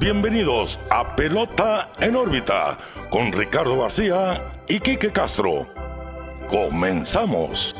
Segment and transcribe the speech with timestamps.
[0.00, 2.78] bienvenidos a Pelota en órbita
[3.10, 5.68] con Ricardo García y Quique Castro.
[6.48, 7.76] Comenzamos.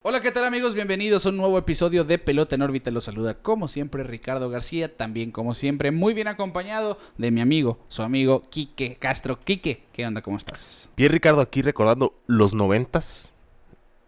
[0.00, 0.74] Hola, ¿qué tal amigos?
[0.74, 2.90] Bienvenidos a un nuevo episodio de Pelota en órbita.
[2.90, 7.78] Los saluda como siempre Ricardo García, también como siempre muy bien acompañado de mi amigo,
[7.88, 9.38] su amigo Quique Castro.
[9.38, 10.22] Quique, ¿qué onda?
[10.22, 10.88] ¿Cómo estás?
[10.96, 13.34] Bien Ricardo, aquí recordando los noventas.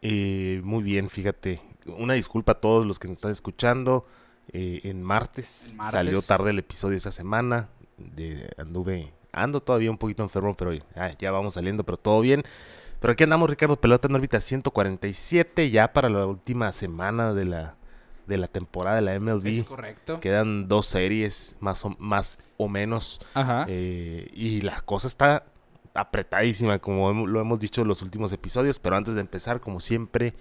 [0.01, 1.61] Eh, muy bien, fíjate.
[1.97, 4.07] Una disculpa a todos los que nos están escuchando.
[4.51, 7.69] Eh, en, martes, salió tarde el episodio esa semana.
[7.97, 12.45] De, anduve, ando todavía un poquito enfermo, pero ya, ya vamos saliendo, pero todo bien.
[13.01, 17.77] Pero aquí andamos, Ricardo, pelota en órbita 147, ya para la última semana de la,
[18.27, 19.47] de la temporada de la MLB.
[19.47, 20.21] Es correcto.
[20.21, 23.21] Quedan dos series más o, más o menos.
[23.35, 23.67] Ajá.
[23.69, 25.45] Eh, y la cosa está
[25.95, 28.79] apretadísima, como lo hemos dicho en los últimos episodios.
[28.79, 30.35] Pero antes de empezar, como siempre,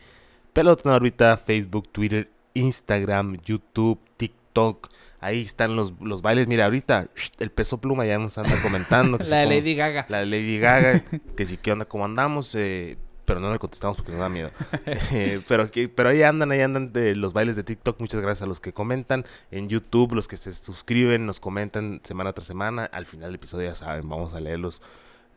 [0.58, 4.90] pelota en órbita, Facebook, Twitter, Instagram, YouTube, TikTok.
[5.20, 6.48] Ahí están los, los bailes.
[6.48, 9.20] Mira, ahorita el peso pluma ya nos anda comentando.
[9.20, 10.08] que la de Lady Gaga.
[10.10, 11.04] la de Lady Gaga,
[11.38, 11.86] que sí, ¿qué onda?
[11.86, 12.56] ¿Cómo andamos?
[12.56, 14.50] Eh, pero no le contestamos porque nos da miedo.
[15.12, 18.00] Eh, pero, pero ahí andan, ahí andan de los bailes de TikTok.
[18.00, 19.26] Muchas gracias a los que comentan.
[19.52, 22.86] En YouTube, los que se suscriben, nos comentan semana tras semana.
[22.86, 24.58] Al final del episodio ya saben, vamos a leer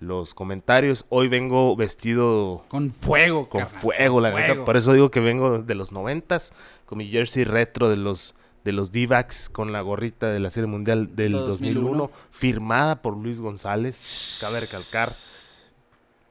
[0.01, 1.07] los, comentarios.
[1.11, 4.65] Hoy vengo vestido Con fuego, con fuego, la neta.
[4.65, 6.53] Por eso digo que vengo de los noventas,
[6.87, 8.35] con mi jersey retro de los
[8.65, 11.81] de los D-backs, con la gorrita de la Serie Mundial del 2001.
[11.81, 14.39] 2001, firmada por Luis González.
[14.41, 15.13] Cabe recalcar.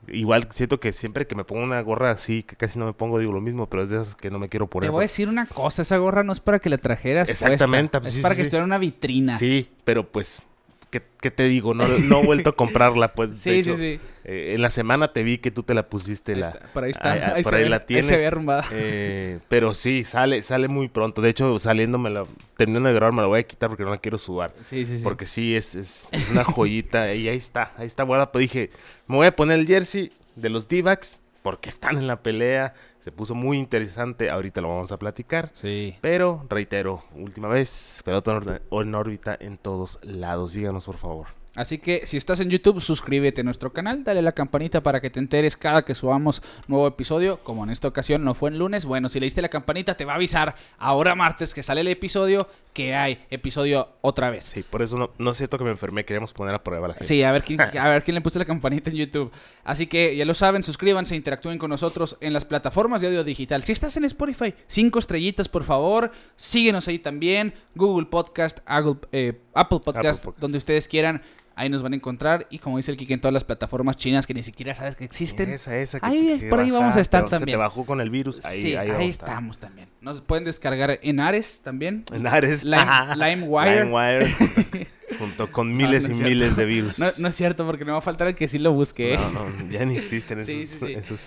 [0.08, 3.20] Igual siento que siempre que me pongo una gorra así, que casi no me pongo,
[3.20, 4.92] digo lo mismo, pero es de esas que no me quiero Te poner.
[4.92, 8.02] voy a decir una cosa, esa gorra no es para que la trajeras Exactamente, puesta,
[8.02, 8.48] pues es sí, para sí, que sí.
[8.48, 9.38] estuviera en una vitrina.
[9.38, 10.48] Sí, pero pues,
[10.90, 11.73] ¿qué, qué te digo?
[11.73, 13.30] No, no he vuelto a comprarla, pues.
[13.32, 14.02] de sí, hecho, sí, sí.
[14.26, 16.34] eh, en la semana te vi que tú te la pusiste.
[16.34, 17.12] Ahí la, está, por ahí está.
[17.12, 18.06] ahí- ahí por ahí ve, la tienes.
[18.08, 18.66] se ve arrumbada.
[18.72, 21.22] Eh, pero sí, sale, sale muy pronto.
[21.22, 22.26] De hecho, saliendo me la,
[22.58, 24.54] terminando de grabar me la voy a quitar porque no la quiero sudar.
[24.64, 25.04] Sí, sí, sí.
[25.04, 27.14] Porque sí, es, es, es una joyita.
[27.14, 28.32] y ahí está, ahí está guardada.
[28.32, 28.70] Pero dije,
[29.08, 32.73] me voy a poner el jersey de los D-backs porque están en la pelea.
[33.09, 34.30] Se puso muy interesante.
[34.30, 35.49] Ahorita lo vamos a platicar.
[35.53, 35.95] Sí.
[35.99, 38.39] Pero, reitero, última vez, pelota
[38.70, 40.52] en órbita- en todos lados.
[40.52, 41.25] Síganos, por favor.
[41.55, 45.02] Así que si estás en YouTube, suscríbete a nuestro canal, dale a la campanita para
[45.02, 47.39] que te enteres cada que subamos nuevo episodio.
[47.43, 50.05] Como en esta ocasión no fue en lunes, bueno, si le diste la campanita te
[50.05, 52.48] va a avisar ahora martes que sale el episodio
[52.80, 54.45] que hay episodio otra vez.
[54.45, 56.06] Sí, por eso no, no es cierto que me enfermé.
[56.06, 57.06] Queríamos poner a prueba a la gente.
[57.06, 59.34] Sí, a ver quién, a ver quién le puso la campanita en YouTube.
[59.66, 63.64] Así que ya lo saben, suscríbanse, interactúen con nosotros en las plataformas de audio digital.
[63.64, 66.14] Si estás en Spotify, cinco estrellitas, por favor.
[66.38, 67.54] Síguenos ahí también.
[67.76, 70.40] Google Podcast, Apple, eh, Apple Podcast, Podcast.
[70.40, 71.22] donde ustedes quieran.
[71.59, 72.47] Ahí nos van a encontrar.
[72.49, 75.03] Y como dice el Kike, en todas las plataformas chinas que ni siquiera sabes que
[75.03, 75.49] existen.
[75.52, 75.99] Esa, esa.
[76.02, 77.53] Ahí, que por ahí vamos a estar pero Se también.
[77.55, 78.45] te bajó con el virus.
[78.45, 79.30] Ahí, sí, ahí, estar.
[79.30, 79.89] estamos también.
[79.99, 82.05] Nos pueden descargar en Ares también.
[82.14, 82.64] En Ares.
[82.64, 83.83] Lime- LimeWire.
[83.83, 84.36] LimeWire,
[85.19, 86.98] junto, con miles no y miles de virus.
[86.98, 89.15] No, no es cierto, porque no va a faltar el que sí lo busque.
[89.15, 89.17] ¿eh?
[89.17, 90.93] No, no, ya ni existen esos, Sí, sí, sí.
[90.93, 91.19] esos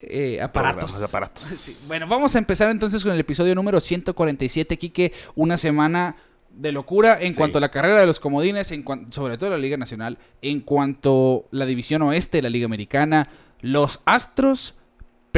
[0.00, 0.92] Eh, aparatos.
[1.88, 5.12] Bueno, vamos a empezar entonces con el episodio número 147, Quique.
[5.34, 6.16] Una semana
[6.56, 7.38] de locura en Sí.
[7.38, 10.60] cuanto a la carrera de los comodines, en cuan- sobre todo la Liga Nacional, en
[10.60, 13.28] cuanto a la División Oeste, la Liga Americana.
[13.60, 14.74] Los Astros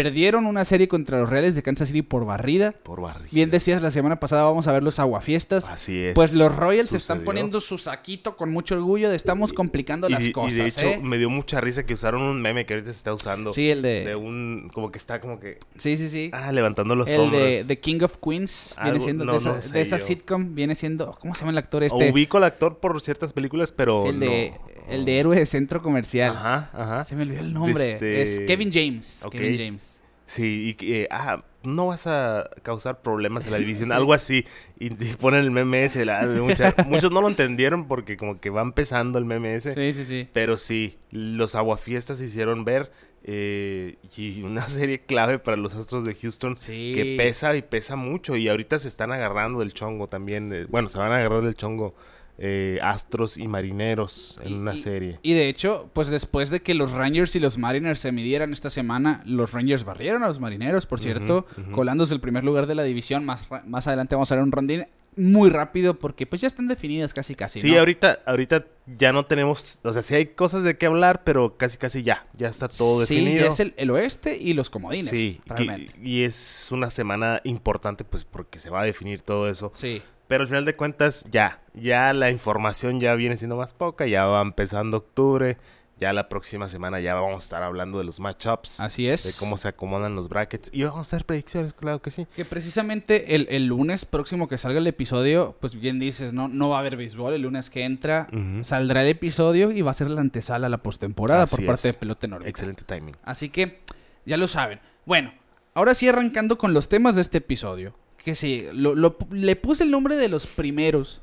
[0.03, 2.71] perdieron una serie contra los Reales de Kansas City por barrida.
[2.71, 3.29] Por barriga.
[3.33, 5.69] Bien decías la semana pasada, vamos a ver los aguafiestas.
[5.69, 6.15] Así es.
[6.15, 10.13] Pues los Royals se están poniendo su saquito con mucho orgullo de estamos complicando y,
[10.13, 10.57] las y cosas.
[10.57, 11.01] de hecho, ¿eh?
[11.03, 13.51] me dio mucha risa que usaron un meme que ahorita se está usando.
[13.51, 14.05] Sí, el de.
[14.05, 14.71] De un.
[14.73, 15.59] Como que está como que.
[15.79, 16.31] Sí, sí, sí.
[16.33, 17.43] Ah, levantando los El hombros.
[17.43, 19.99] de The King of Queens viene Algo- siendo no, de esa, no sé de esa
[19.99, 20.05] yo.
[20.07, 22.13] sitcom viene siendo ¿cómo se llama el actor O este?
[22.13, 24.03] ubico al actor por ciertas películas, pero.
[24.03, 24.53] Sí, el de
[24.89, 26.31] el de héroe de centro comercial.
[26.31, 27.05] Ajá, ajá.
[27.05, 27.91] Se me olvidó el nombre.
[27.93, 29.23] Este- Es Kevin James.
[29.25, 29.33] Ok.
[29.33, 29.88] Kevin James.
[30.28, 33.94] Sí, y que, eh, ah, no vas a causar problemas en la división, Sí.
[33.94, 34.44] algo así.
[34.78, 38.50] Y, y ponen el meme ese, la- mucha- muchos no lo entendieron porque como que
[38.50, 39.75] va empezando el meme ese.
[39.75, 40.28] Sí, sí, sí.
[40.33, 42.93] Pero sí, los aguafiestas se hicieron ver
[43.25, 46.93] eh, y una serie clave para los Astros de Houston Sí.
[46.94, 50.53] que pesa y pesa mucho y ahorita se están agarrando del chongo también.
[50.53, 51.94] eh, bueno, se van a agarrar del chongo
[52.38, 55.19] eh, Astros y Marineros en Y- una serie.
[55.23, 58.70] Y de hecho, pues después de que los Rangers y los Mariners se midieran esta
[58.70, 62.85] semana, los Rangers barrieron a los Marineros, por cierto, colándose el primer lugar de la
[62.85, 63.25] división.
[63.25, 64.87] Más, más adelante vamos a ver un rondín
[65.17, 67.58] muy rápido porque pues ya están definidas casi casi.
[67.58, 67.81] Sí, ¿no?
[67.81, 71.76] ahorita, ahorita ya no tenemos, o sea, sí hay cosas de qué hablar, pero casi
[71.76, 73.44] casi ya, ya está todo Sí, definido.
[73.46, 75.11] ya es el, el oeste y los comodines.
[75.11, 75.93] Sí, realmente.
[76.00, 79.73] y, y es una semana importante pues porque se va a definir todo eso.
[79.75, 80.02] Sí.
[80.29, 84.25] Pero al final de cuentas ya, ya la información ya viene siendo más poca, ya
[84.27, 85.57] va empezando octubre,
[86.01, 88.79] Ya la próxima semana ya vamos a estar hablando de los matchups.
[88.79, 89.25] Así es.
[89.25, 90.71] De cómo se acomodan los brackets.
[90.73, 92.29] Y vamos a hacer predicciones, claro que sí.
[92.37, 96.69] Que precisamente el, el lunes próximo que salga el episodio, pues bien dices, no, no
[96.69, 97.35] va a haber béisbol.
[97.35, 98.29] El lunes que entra
[98.61, 101.95] saldrá el episodio y va a ser la antesala a la postemporada por parte es.
[101.95, 102.49] de Pelota Enorme.
[102.49, 103.17] Excelente timing.
[103.25, 103.81] Así que
[104.25, 104.79] ya lo saben.
[105.05, 105.33] Bueno,
[105.75, 107.93] ahora sí arrancando con los temas de este episodio.
[108.25, 111.20] Que sí, lo- lo- le puse el nombre de los primeros.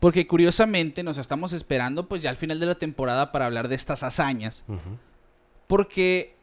[0.00, 3.74] Porque curiosamente nos estamos esperando pues ya al final de la temporada para hablar de
[3.76, 4.64] estas hazañas.
[5.66, 6.34] Porque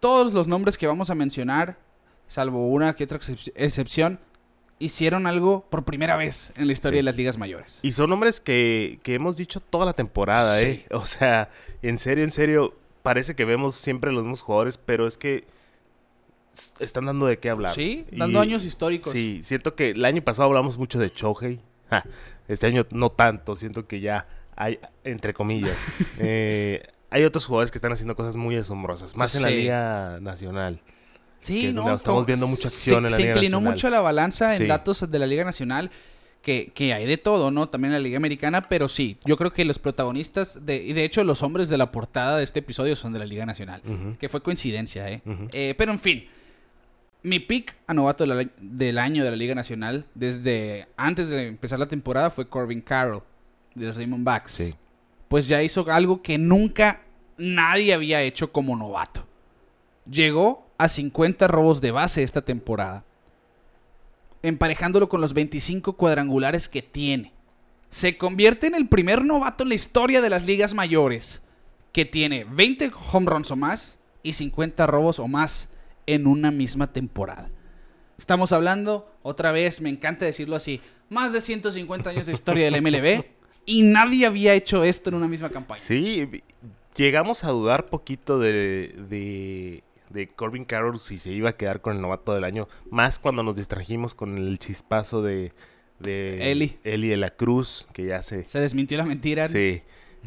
[0.00, 1.78] todos los nombres que vamos a mencionar,
[2.28, 4.18] salvo una que otra excep- excepción,
[4.78, 6.98] hicieron algo por primera vez en la historia Sí.
[6.98, 7.78] de las ligas mayores.
[7.82, 10.66] Y son nombres que, que hemos dicho toda la temporada, Sí.
[10.66, 10.86] ¿eh?
[10.90, 11.48] O sea,
[11.82, 15.44] en serio, en serio, parece que vemos siempre los mismos jugadores, pero es que
[16.80, 17.72] están dando de qué hablar.
[17.74, 19.12] Sí, Y- dando años históricos.
[19.12, 21.60] Sí, siento que el año pasado hablamos mucho de Chohei.
[21.90, 22.04] Ja,
[22.48, 24.26] Este año no tanto, siento que ya
[24.56, 25.76] hay, entre comillas.
[26.18, 29.50] eh, hay otros jugadores que están haciendo cosas muy asombrosas, más en la.
[29.50, 30.80] Liga Nacional.
[31.40, 33.72] Sí, no, estamos como- viendo mucha se- acción en la Se Liga inclinó Nacional.
[33.74, 34.66] mucho la balanza en Sí.
[34.66, 35.90] datos de la Liga Nacional,
[36.42, 37.68] que, que hay de todo, ¿no?
[37.68, 41.04] También en la Liga Americana, pero sí, yo creo que los protagonistas, de, y de
[41.04, 43.80] hecho los hombres de la portada de este episodio son de la Liga Nacional,
[44.18, 45.22] que fue coincidencia, ¿eh?
[45.52, 46.26] Eh, pero en fin,
[47.26, 51.48] mi pick a novato de la- del año de la Liga Nacional, desde antes de
[51.48, 53.22] empezar la temporada, fue Corbin Carroll,
[53.74, 54.52] de los Diamondbacks.
[54.52, 54.74] Sí.
[55.28, 57.02] Pues ya hizo algo que nunca
[57.36, 59.26] nadie había hecho como novato.
[60.08, 63.02] Llegó a 50 robos de base esta temporada,
[64.42, 67.32] emparejándolo con los 25 cuadrangulares que tiene.
[67.90, 71.42] Se convierte en el primer novato en la historia de las ligas mayores
[71.92, 75.68] que tiene 20 home runs o más y 50 robos o más
[76.06, 77.50] en una misma temporada.
[78.18, 80.80] Estamos hablando, otra vez, me encanta decirlo así,
[81.10, 83.24] más de 150 años de historia del MLB
[83.66, 85.80] y nadie había hecho esto en una misma campaña.
[85.80, 86.42] Sí,
[86.96, 91.96] llegamos a dudar poquito de, de, de Corbin Carroll si se iba a quedar con
[91.96, 95.52] el novato del año, más cuando nos distrajimos con el chispazo de,
[95.98, 96.78] de Eli.
[96.84, 98.44] Eli de la Cruz, que ya se...
[98.44, 99.48] Se desmintió la mentira.
[99.48, 99.82] Sí,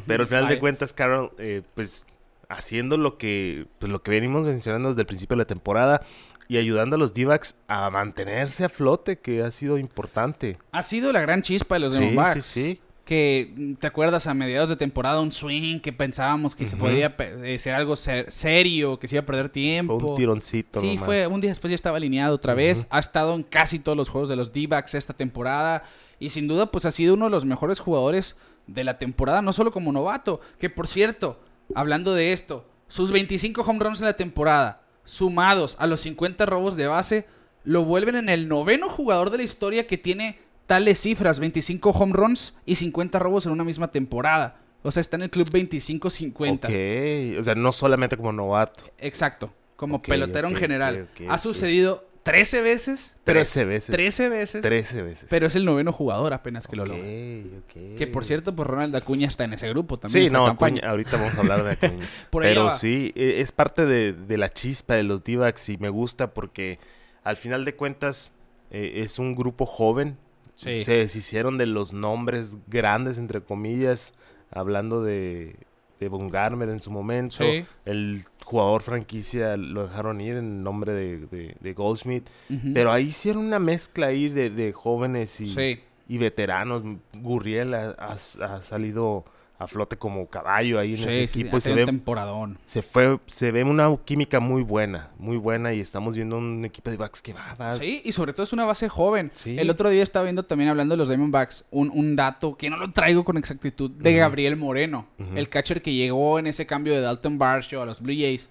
[0.06, 2.04] pero al final de cuentas Carroll, eh, pues
[2.50, 6.02] haciendo lo que, pues, lo que venimos mencionando desde el principio de la temporada
[6.48, 7.26] y ayudando a los d
[7.68, 10.58] a mantenerse a flote, que ha sido importante.
[10.72, 12.80] Ha sido la gran chispa de los Sí, sí, sí.
[13.04, 14.26] Que, mm, ¿te acuerdas?
[14.26, 18.30] A mediados de temporada, un swing que pensábamos que se podía eh, ser algo ser-
[18.30, 19.98] serio, que se iba a perder tiempo.
[19.98, 21.04] Fue un tironcito Sí, nomás.
[21.04, 22.86] fue un día después ya estaba alineado otra vez.
[22.90, 25.82] Ha estado en casi todos los juegos de los D-backs esta temporada.
[26.20, 28.36] Y sin duda, pues ha sido uno de los mejores jugadores
[28.66, 30.40] de la temporada, no solo como novato.
[30.58, 31.40] Que por cierto,
[31.74, 36.76] hablando de esto, sus 25 home runs en la temporada, sumados a los 50 robos
[36.76, 37.26] de base,
[37.64, 42.12] lo vuelven en el noveno jugador de la historia que tiene tales cifras: 25 home
[42.12, 44.56] runs y 50 robos en una misma temporada.
[44.82, 47.34] O sea, está en el club 25-50.
[47.34, 48.84] Ok, o sea, no solamente como novato.
[48.98, 51.08] Exacto, como pelotero en general.
[51.28, 53.16] ha sucedido 13 veces.
[53.24, 53.90] pero es- 13 veces.
[53.90, 54.62] 13 veces.
[54.62, 55.26] 13 veces.
[55.30, 57.02] Pero es el noveno jugador apenas que lo logra.
[57.02, 57.96] ok.
[57.96, 60.26] Que por cierto, pues Ronald Acuña está en ese grupo también.
[60.26, 60.46] Sí, no.
[60.46, 62.06] Acuña, ahorita vamos a hablar de Acuña.
[62.30, 62.72] Por Pero va.
[62.72, 65.32] sí, e- es parte de, de la chispa de los d
[65.68, 66.78] y me gusta porque
[67.24, 68.32] al final de cuentas
[68.70, 70.16] eh, es un grupo joven.
[70.56, 70.84] Sí.
[70.84, 74.12] Se deshicieron de los nombres grandes, entre comillas,
[74.50, 75.56] hablando de,
[75.98, 77.36] de Bungarmer en su momento.
[77.38, 77.64] Sí.
[77.86, 82.28] El jugador franquicia lo dejaron ir en nombre de, de, de Goldschmidt.
[82.50, 82.72] Ujú.
[82.74, 85.80] Pero ahí hicieron una mezcla ahí de, de jóvenes y, Sí.
[86.08, 86.82] y veteranos.
[87.14, 88.14] Gurriel ha, ha-
[88.54, 89.24] ha salido
[89.60, 92.58] a flote como caballo ahí en Sí, ese sí, equipo y se un ve, temporadón.
[92.64, 96.90] se fue, se ve una química muy buena, muy buena y estamos viendo un equipo
[96.90, 97.70] de backs que va, va.
[97.72, 99.30] Sí, y sobre todo es una base joven.
[99.34, 99.56] Sí.
[99.58, 102.76] El otro día estaba viendo también hablando de los Diamondbacks un, un dato que no
[102.78, 104.14] lo traigo con exactitud de.
[104.16, 108.14] Gabriel Moreno, el catcher que llegó en ese cambio de Dalton Varsho a los Blue
[108.14, 108.48] Jays.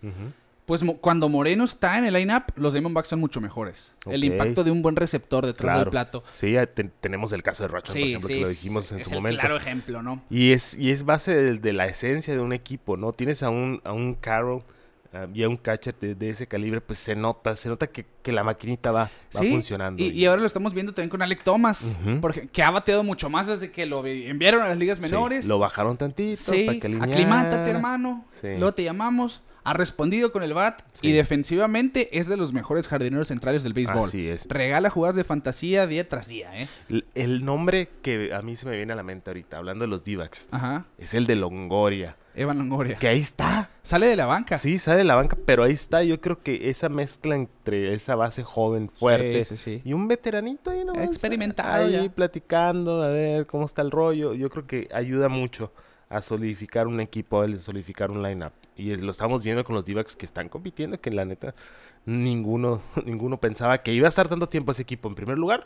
[0.69, 3.95] Pues cuando Moreno está en el line-up, los Diamondbacks son mucho mejores.
[4.07, 6.23] El impacto de un buen receptor detrás del plato.
[6.31, 8.91] Sí, te- tenemos el caso de Rocha, por Sí, ejemplo, sí, que lo es- dijimos
[8.91, 9.39] en es su el momento.
[9.39, 10.21] claro ejemplo, ¿no?
[10.29, 13.13] Y es, y es base de, de la esencia de un equipo, ¿no?
[13.13, 14.61] Tienes a un, a un Carroll
[15.11, 18.05] ah, y a un catcher de, de ese calibre, pues se nota, se nota que,
[18.21, 20.03] que la maquinita va, va Sí, funcionando.
[20.03, 23.27] Y, y ahora lo estamos viendo también con Alec Thomas, porque, que ha bateado mucho
[23.27, 25.47] más desde que lo vi- enviaron a las ligas Sí, menores.
[25.47, 28.27] lo bajaron tantito Sí, para que aclimátate, hermano.
[28.33, 28.49] Sí.
[28.59, 29.41] Luego te llamamos.
[29.63, 33.99] Ha respondido con el bat y defensivamente es de los mejores jardineros centrales del béisbol.
[34.05, 34.47] Así es.
[34.49, 36.67] Regala jugadas de fantasía día tras día, ¿eh?
[36.89, 39.89] El, el nombre que a mí se me viene a la mente ahorita, hablando de
[39.89, 40.17] los d
[40.51, 40.85] Ajá.
[40.97, 42.15] es el de Longoria.
[42.35, 42.97] Evan Longoria.
[42.97, 43.69] Que ahí está.
[43.83, 44.57] Sale de la banca.
[44.57, 46.03] Sí, sale de la banca, pero ahí está.
[46.03, 49.81] Yo creo que esa mezcla entre esa base joven, fuerte, Sí, sí, sí.
[49.83, 52.09] y un veteranito ahí nomás, Experimentado Ahí ya.
[52.09, 54.33] platicando, a ver cómo está el rollo.
[54.35, 55.73] Yo creo que ayuda mucho
[56.09, 58.53] a solidificar un equipo, a solidificar un lineup.
[58.75, 61.53] Y lo estamos viendo con los d que están compitiendo, que la neta
[62.05, 65.65] ninguno, ninguno pensaba que iba a estar tanto tiempo ese equipo en primer lugar.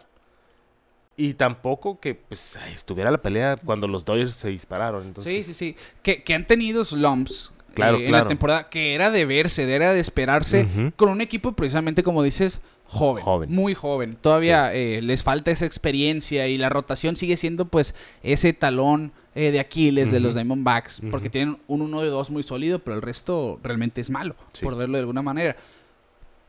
[1.16, 5.04] Y tampoco que pues estuviera la pelea cuando los Dodgers se dispararon.
[5.06, 5.46] Entonces...
[5.46, 5.76] Sí, sí, sí.
[6.02, 9.94] Que, que han tenido slumps claro, eh, en la temporada, que era de verse, era
[9.94, 12.62] de esperarse, con un equipo precisamente como dices,
[12.94, 14.18] joven, muy joven.
[14.20, 19.52] Todavía eh, les falta esa experiencia y la rotación sigue siendo pues ese talón eh,
[19.52, 23.02] de Aquiles de los Diamondbacks, porque tienen un 1 de 2 muy sólido, pero el
[23.02, 25.56] resto realmente es malo, por verlo de alguna manera.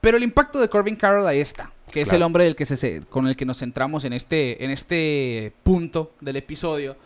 [0.02, 3.00] Pero el impacto de Corbin Carroll ahí está, que es el hombre del que se,
[3.08, 6.96] con el que nos centramos en este, en este punto del episodio.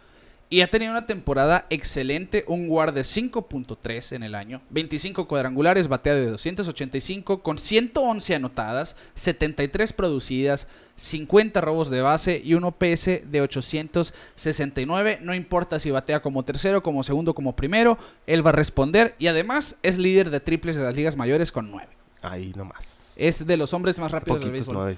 [0.51, 5.89] Y ha tenido una temporada excelente, un guard de 5.3 en el año, 25 cuadrangulares,
[5.89, 13.31] batea de 285, con 111 anotadas, 73 producidas, 50 robos de base y un OPS
[13.31, 15.19] de 869.
[15.23, 19.27] No importa si batea como tercero, como segundo, como primero, él va a responder y
[19.27, 21.89] además es líder de triples de las ligas mayores con 9.
[22.23, 23.15] Ahí nomás.
[23.17, 24.97] Es de los hombres más rápidos del béisbol.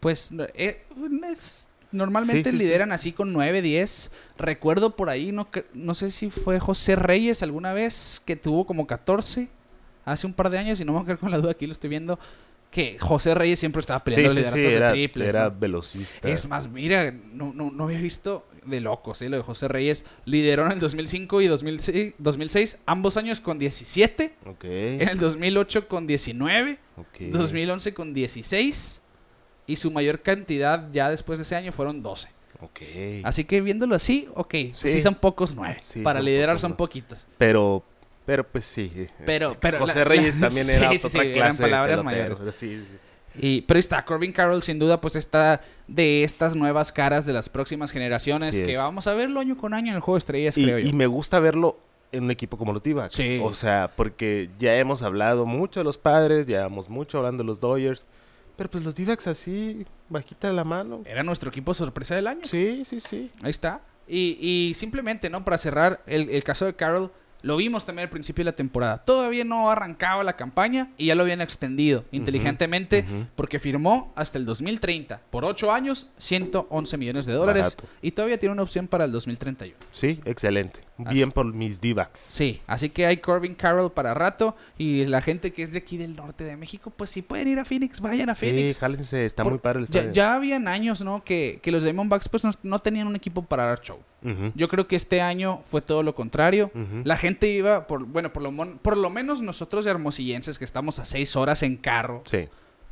[0.00, 0.84] Pues eh,
[1.94, 4.10] normalmente lideran así con 9, 10.
[4.36, 8.86] Recuerdo por ahí, no, no sé si fue José Reyes alguna vez que tuvo como
[8.86, 9.48] 14
[10.04, 11.66] hace un par de años y no me voy a quedar con la duda aquí,
[11.66, 12.18] lo estoy viendo
[12.74, 16.28] que José Reyes siempre estaba peleando sí, sí, sí, era, Era velocista.
[16.28, 19.28] Es más, mira, no, no, no había visto de locos, ¿eh?
[19.28, 20.04] Lo de José Reyes.
[20.24, 24.34] Lideró en el 2005 y 2006, 2006 ambos años con 17.
[25.00, 26.78] En el 2008 con 19.
[26.96, 27.30] Okay.
[27.30, 29.02] 2011 con 16.
[29.66, 32.28] Y su mayor cantidad ya después de ese año fueron 12.
[32.60, 33.22] Okay.
[33.24, 34.54] Así que viéndolo así, ok.
[34.74, 35.78] Sí, son pocos nueve.
[36.02, 37.26] Para liderar son poquitos.
[37.36, 37.82] Pero,
[38.24, 39.08] pero pues sí.
[39.26, 42.38] Pero, pero José Reyes también era otra clase palabras mayores.
[42.54, 42.94] Sí, sí.
[43.36, 47.48] Y, pero está, Corbin Carroll sin duda pues está de estas nuevas caras de las
[47.48, 50.64] próximas generaciones que vamos a verlo año con año en el juego de estrellas, y,
[50.64, 50.88] creo yo.
[50.88, 51.76] Y me gusta verlo
[52.12, 52.94] en un equipo como los d
[53.42, 57.48] O sea, porque ya hemos hablado mucho de los padres, ya hemos mucho hablando de
[57.48, 58.06] los Dodgers.
[58.56, 61.02] Pero pues los d así, bajita de la mano.
[61.04, 62.42] Era nuestro equipo sorpresa del año.
[62.44, 63.30] Sí, sí, sí.
[63.42, 63.80] Ahí está.
[64.06, 65.44] Y, y simplemente, ¿no?
[65.44, 67.10] Para cerrar el, el caso de Carroll,
[67.44, 69.04] lo vimos también al principio de la temporada.
[69.04, 73.04] Todavía no arrancaba la campaña y ya lo habían extendido inteligentemente
[73.36, 75.20] porque firmó hasta el 2030.
[75.30, 77.76] Por 8 años, 111 millones de dólares.
[78.00, 79.76] Y todavía tiene una opción para el 2031.
[79.92, 80.80] Sí, excelente.
[80.96, 84.56] Bien por mis d Sí, así que hay Corbin Carroll para rato.
[84.78, 87.58] Y la gente que es de aquí del norte de México, pues si pueden ir
[87.58, 88.74] a Phoenix, vayan a Phoenix.
[88.74, 90.12] Sí, jálense, está muy padre el estadio.
[90.12, 91.24] Ya, habían años, ¿no?
[91.24, 93.98] Que, que los Diamondbacks pues no, tenían un equipo para dar show.
[94.54, 96.70] Yo creo que este año fue todo lo contrario.
[97.04, 100.98] La gente iba, por bueno, por lo, por lo menos nosotros de hermosillenses que estamos
[100.98, 102.22] a seis horas en carro.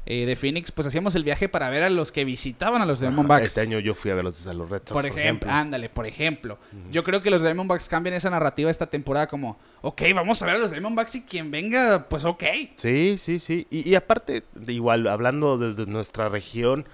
[0.05, 2.99] Eh, de Phoenix, pues hacíamos el viaje para ver a los que visitaban a los
[2.99, 3.47] Diamondbacks.
[3.47, 6.07] Este año yo fui a ver los, a los Red Sox, por, ejemplo, ándale, por
[6.07, 6.59] ejemplo.
[6.91, 10.57] Yo creo que los Diamondbacks cambian esa narrativa esta temporada como, ok, vamos a ver
[10.57, 12.43] a los Diamondbacks y quien venga, pues ok.
[12.77, 13.69] Sí, sí, sí.
[13.71, 16.85] Y, y aparte, igual, hablando desde nuestra región,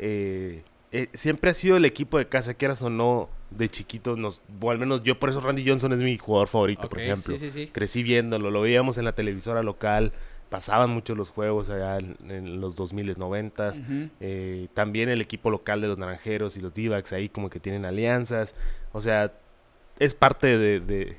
[0.00, 4.40] eh, eh, siempre ha sido el equipo de casa, quieras o no, de chiquitos, nos,
[4.60, 7.36] o al menos yo por eso Randy Johnson es mi jugador favorito, por ejemplo.
[7.72, 10.12] Crecí viéndolo, lo veíamos en la televisora local,
[10.48, 13.72] pasaban mucho los juegos allá en, los 2000 90
[14.20, 17.84] eh, también el equipo local de los Naranjeros y los Divacs ahí como que tienen
[17.84, 18.54] alianzas.
[18.92, 19.32] O sea,
[19.98, 21.16] es parte de, de,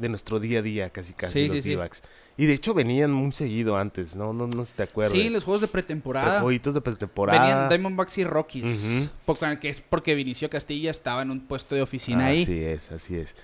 [0.00, 2.02] nuestro día a día casi casi los Divacs.
[2.36, 4.32] Y de hecho venían muy seguido antes, ¿no?
[4.32, 5.12] No, no sé si te acuerdas.
[5.12, 6.34] Sí, los juegos de pretemporada.
[6.34, 7.40] Los jueguitos de pretemporada.
[7.40, 9.10] Venían Diamondbacks y Rockies.
[9.24, 12.42] Porque, que es porque Vinicio Castilla estaba en un puesto de oficina ahí.
[12.42, 13.36] Así es, así es.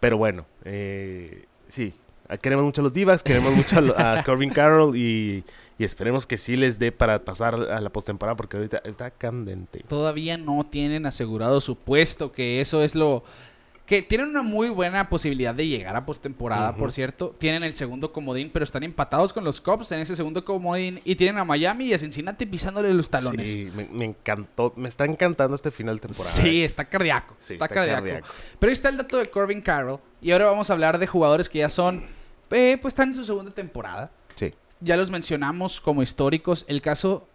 [0.00, 1.94] Pero bueno, eh, sí,
[2.36, 5.44] queremos mucho a los Divas, queremos mucho a, Corbin Carroll y,
[5.78, 9.84] esperemos que sí les dé para pasar a la postemporada porque ahorita está candente.
[9.88, 13.24] Todavía no tienen asegurado su puesto, que eso es lo
[13.88, 17.34] que tienen una muy buena posibilidad de llegar a postemporada, por cierto.
[17.38, 21.00] Tienen el segundo comodín, pero están empatados con los Cubs en ese segundo comodín.
[21.06, 23.48] Y tienen a Miami y a Cincinnati pisándole los talones.
[23.48, 24.74] Sí, me, encantó.
[24.76, 26.36] Me está encantando este final de temporada.
[26.36, 27.34] Sí, está cardíaco.
[27.40, 28.28] está, cardíaco.
[28.58, 30.00] Pero ahí está el dato de Corbin Carroll.
[30.20, 32.04] Y ahora vamos a hablar de jugadores que ya son
[32.50, 34.10] eh, pues están en su segunda temporada.
[34.34, 34.52] Sí.
[34.80, 36.66] Ya los mencionamos como históricos.
[36.68, 37.26] El caso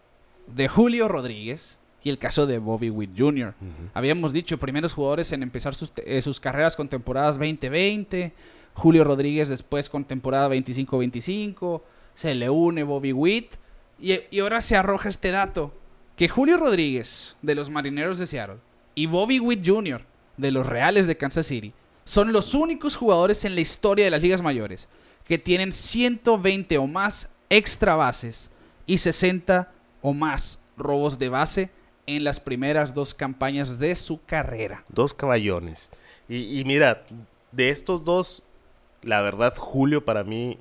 [0.45, 3.53] de Julio Rodríguez y el caso de Bobby Witt Jr.
[3.93, 8.33] Habíamos dicho, primeros jugadores en empezar sus, eh, sus, carreras con temporadas 2020.
[8.73, 11.81] Julio Rodríguez después con temporada 25-25.
[12.13, 13.55] Se le une Bobby Witt.
[13.99, 15.73] Y, y ahora se arroja este dato.
[16.17, 18.57] Que Julio Rodríguez de los Marineros de Seattle
[18.95, 20.01] y Bobby Witt Jr.
[20.37, 21.73] de los Reales de Kansas City
[22.05, 24.89] son los únicos jugadores en la historia de las ligas mayores
[25.25, 28.49] que tienen 120 o más extra bases
[28.85, 31.71] y 60 o más robos de base
[32.07, 34.83] en las primeras dos campañas de su carrera.
[34.89, 35.89] Dos caballones.
[36.29, 37.03] Y, mira,
[37.51, 38.43] de estos dos,
[39.01, 40.57] la verdad, Julio para mí,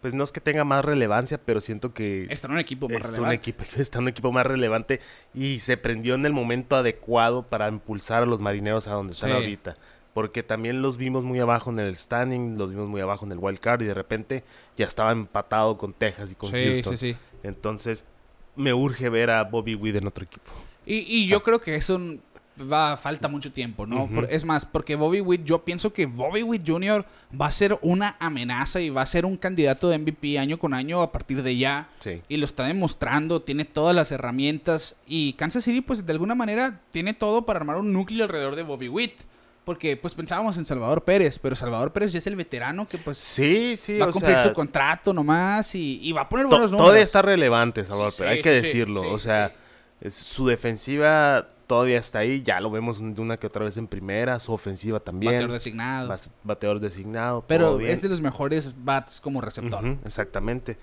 [0.00, 2.96] pues no es que tenga más relevancia, pero siento que Está en un equipo más
[2.96, 3.34] está un relevante.
[3.36, 5.00] equipo, está un equipo más relevante
[5.34, 9.30] y se prendió en el momento adecuado para impulsar a los marineros a donde están
[9.30, 9.36] Sí.
[9.36, 9.76] ahorita.
[10.14, 13.38] Porque también los vimos muy abajo en el standing, los vimos muy abajo en el
[13.38, 14.42] wild card y de repente
[14.76, 16.96] ya estaba empatado con Texas y con Sí, Houston.
[16.96, 17.18] sí, sí.
[17.44, 18.06] Entonces
[18.56, 20.50] me urge ver a Bobby Witt en otro equipo.
[20.86, 21.98] Y, y yo creo que eso
[22.60, 24.08] va falta mucho tiempo, ¿no?
[24.28, 27.04] Es más, porque Bobby Witt, yo pienso que Bobby Witt Jr.
[27.38, 30.74] va a ser una amenaza y va a ser un candidato de MVP año con
[30.74, 31.88] año a partir de ya.
[32.00, 32.22] Sí.
[32.28, 34.98] Y lo está demostrando, tiene todas las herramientas.
[35.06, 38.62] Y Kansas City, pues de alguna manera, tiene todo para armar un núcleo alrededor de
[38.62, 39.14] Bobby Witt.
[39.70, 43.18] Porque pues pensábamos en Salvador Pérez, pero Salvador Pérez ya es el veterano que pues
[43.18, 46.72] Sí, sí, va a cumplir sea, su contrato nomás y, y va a poner buenos
[46.72, 46.86] números.
[46.88, 49.02] todavía está relevante, Salvador, Sí, hay que sí, decirlo.
[49.02, 49.52] sí, o sea,
[50.00, 53.86] es- su defensiva todavía está ahí, ya lo vemos de una que otra vez en
[53.86, 55.34] primera, su ofensiva también.
[55.34, 56.08] Bateador designado.
[56.08, 57.44] bas- bateador designado.
[57.46, 59.84] Pero es de los mejores bats como receptor.
[60.04, 60.78] Exactamente.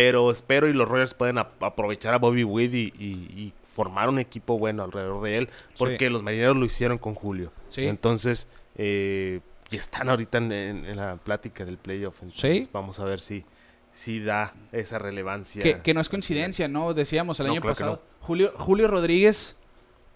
[0.00, 4.08] Pero espero y los Royals pueden ap- aprovechar a Bobby Witt y, y- y formar
[4.08, 5.48] un equipo bueno alrededor de él.
[5.76, 6.08] Porque Sí.
[6.08, 7.50] los marineros lo hicieron con Julio.
[7.68, 7.84] Sí.
[7.86, 9.40] Entonces, eh,
[9.70, 12.22] y están ahorita en, en- en la plática del playoff.
[12.22, 12.70] Entonces, Sí.
[12.72, 13.44] vamos a ver si,
[13.92, 15.62] si da esa relevancia.
[15.64, 16.94] Que, que no es coincidencia, ¿no?
[16.94, 18.02] Decíamos el No, año claro pasado.
[18.20, 19.56] Julio, Julio Rodríguez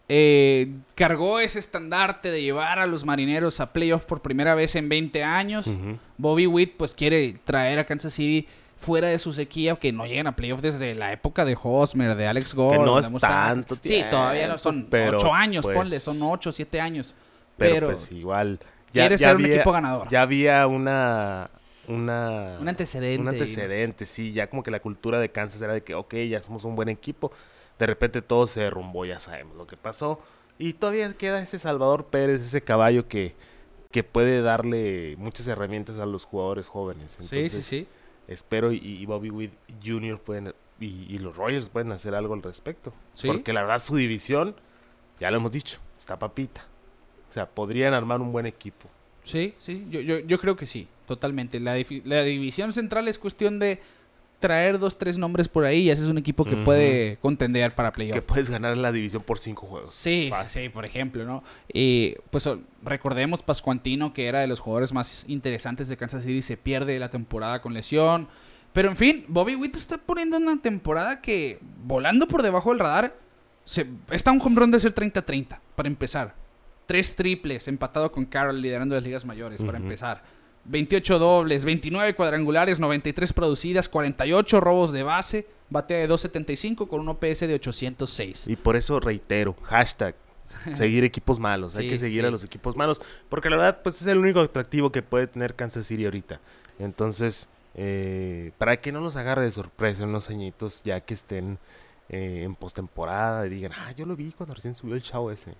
[0.08, 4.88] eh, cargó ese estandarte de llevar a los marineros a playoff por primera vez en
[4.88, 5.66] 20 años.
[6.18, 8.46] Bobby Witt, pues, quiere traer a Kansas City
[8.82, 12.26] fuera de su sequía, que no lleguen a playoff desde la época de Hosmer, de
[12.26, 12.78] Alex Gore.
[12.78, 16.18] no donde es tanto Sí, todavía no tiempo, son pero, 8 años, pues, ponle, son
[16.20, 17.14] 8, 7 años.
[17.56, 18.58] Pero, Pero, pues igual.
[18.92, 20.08] quiere ser un equipo ganador.
[20.10, 21.50] Ya había una.
[21.88, 23.20] Una, Un antecedente.
[23.20, 24.32] Un antecedente, sí.
[24.32, 26.88] Ya como que la cultura de Kansas era de que, ok, ya somos un buen
[26.88, 27.32] equipo.
[27.78, 30.20] De repente todo se derrumbó, ya sabemos lo que pasó.
[30.58, 33.34] Y todavía queda ese Salvador Pérez, ese caballo que,
[33.90, 37.16] que puede darle muchas herramientas a los jugadores jóvenes.
[37.18, 37.88] sí, sí, Entonces, sí.
[38.32, 39.52] Espero y, y Bobby Witt
[39.84, 40.18] Jr.
[40.18, 42.92] pueden y, y los Royals pueden hacer algo al respecto.
[43.14, 43.28] Sí.
[43.28, 44.56] Porque la verdad su división,
[45.20, 46.66] ya lo hemos dicho, está papita.
[47.28, 48.88] O sea, podrían armar un buen equipo.
[49.24, 51.60] Sí, sí, yo, yo, yo creo que sí, totalmente.
[51.60, 53.80] La, la división central es cuestión de
[54.42, 57.92] traer dos, tres nombres por ahí y ese es un equipo que puede contender para
[57.92, 58.14] playoff.
[58.14, 59.90] Que puedes ganar la división por cinco juegos.
[59.90, 60.64] Sí, Fácil.
[60.64, 61.42] sí, por ejemplo, ¿no?
[61.72, 62.46] Y pues
[62.82, 67.08] recordemos Pascuantino, que era de los jugadores más interesantes de Kansas City, se pierde la
[67.08, 68.28] temporada con lesión.
[68.72, 73.16] Pero en fin, Bobby Witt está poniendo una temporada que, volando por debajo del radar,
[73.64, 76.34] se, está un home run de ser 30-30, para empezar.
[76.86, 80.22] Tres triples, empatado con Carroll, liderando las ligas mayores, para empezar.
[80.64, 87.08] 28 dobles, 29 cuadrangulares, 93 producidas, 48 robos de base, batea de 275 con un
[87.08, 88.44] OPS de 806.
[88.46, 90.14] Y por eso reitero, hashtag,
[90.72, 91.76] seguir equipos malos.
[91.76, 92.26] Hay que seguir sí.
[92.26, 93.00] a los equipos malos.
[93.28, 96.40] Porque la verdad, pues es el único atractivo que puede tener Kansas City ahorita.
[96.78, 101.58] Entonces, eh, para que no los agarre de sorpresa en unos añitos, ya que estén
[102.14, 105.54] eh, en postemporada y digan, ah, yo lo vi cuando recién subió el chavo ese.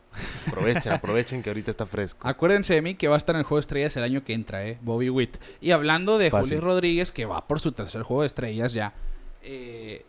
[0.46, 2.28] Aprovechen, aprovechen que ahorita está fresco.
[2.28, 4.34] Acuérdense de mí que va a estar en el juego de estrellas el año que
[4.34, 4.76] entra, ¿eh?
[4.82, 5.38] Bobby Witt.
[5.62, 6.58] Y hablando de Fácil.
[6.58, 8.92] Julio Rodríguez, que va por su tercer juego de estrellas ya,
[9.40, 10.04] eh,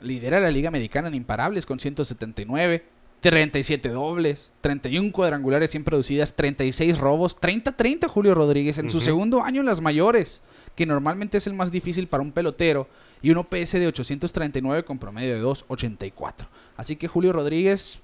[0.00, 2.84] lidera la Liga Americana en imparables con 179,
[3.18, 9.58] 37 dobles, 31 cuadrangulares 100 producidas, 36 robos, 30-30 Julio Rodríguez en su segundo año
[9.58, 10.40] en las mayores,
[10.76, 12.86] que normalmente es el más difícil para un pelotero,
[13.24, 16.46] y un OPS de 839 con promedio de 2.84.
[16.76, 18.02] Así que Julio Rodríguez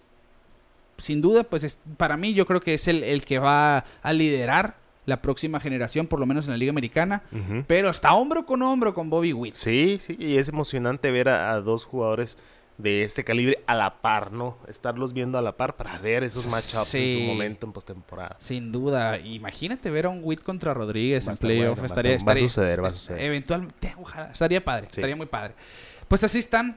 [0.96, 4.12] sin duda, pues es- para mí yo creo que es el, el que va a
[4.12, 7.22] liderar la próxima generación, por lo menos en la Liga Americana.
[7.66, 9.54] Pero está hombro con hombro con Bobby Witt.
[9.56, 12.37] Sí, sí, y es emocionante ver a, a dos jugadores
[12.83, 14.59] de este calibre a la par, ¿no?
[14.69, 18.37] Estarlos viendo a la par para ver esos matchups en su momento en postemporada.
[18.40, 19.19] Sin duda.
[19.19, 21.79] Imagínate ver a un Witt contra Rodríguez Va en playoff.
[21.79, 23.23] bueno, estaría, estar- va a estaría- suceder, va a suceder.
[23.23, 24.31] Eventualmente, ojalá.
[24.33, 24.87] Estaría padre.
[24.90, 25.01] Sí.
[25.01, 25.55] Estaría muy padre.
[26.09, 26.77] Pues así están.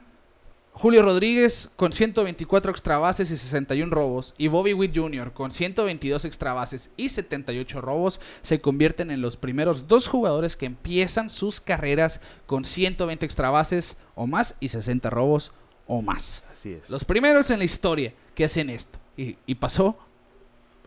[0.76, 5.32] Julio Rodríguez con 124 extra bases y 61 robos y Bobby Witt Jr.
[5.32, 10.66] con 122 extra bases y 78 robos se convierten en los primeros dos jugadores que
[10.66, 15.52] empiezan sus carreras con 120 extra bases o más y 60 robos
[15.88, 16.46] o más.
[16.52, 16.90] Así es.
[16.90, 18.98] Los primeros en la historia que hacen esto.
[19.18, 19.98] Y, y pasó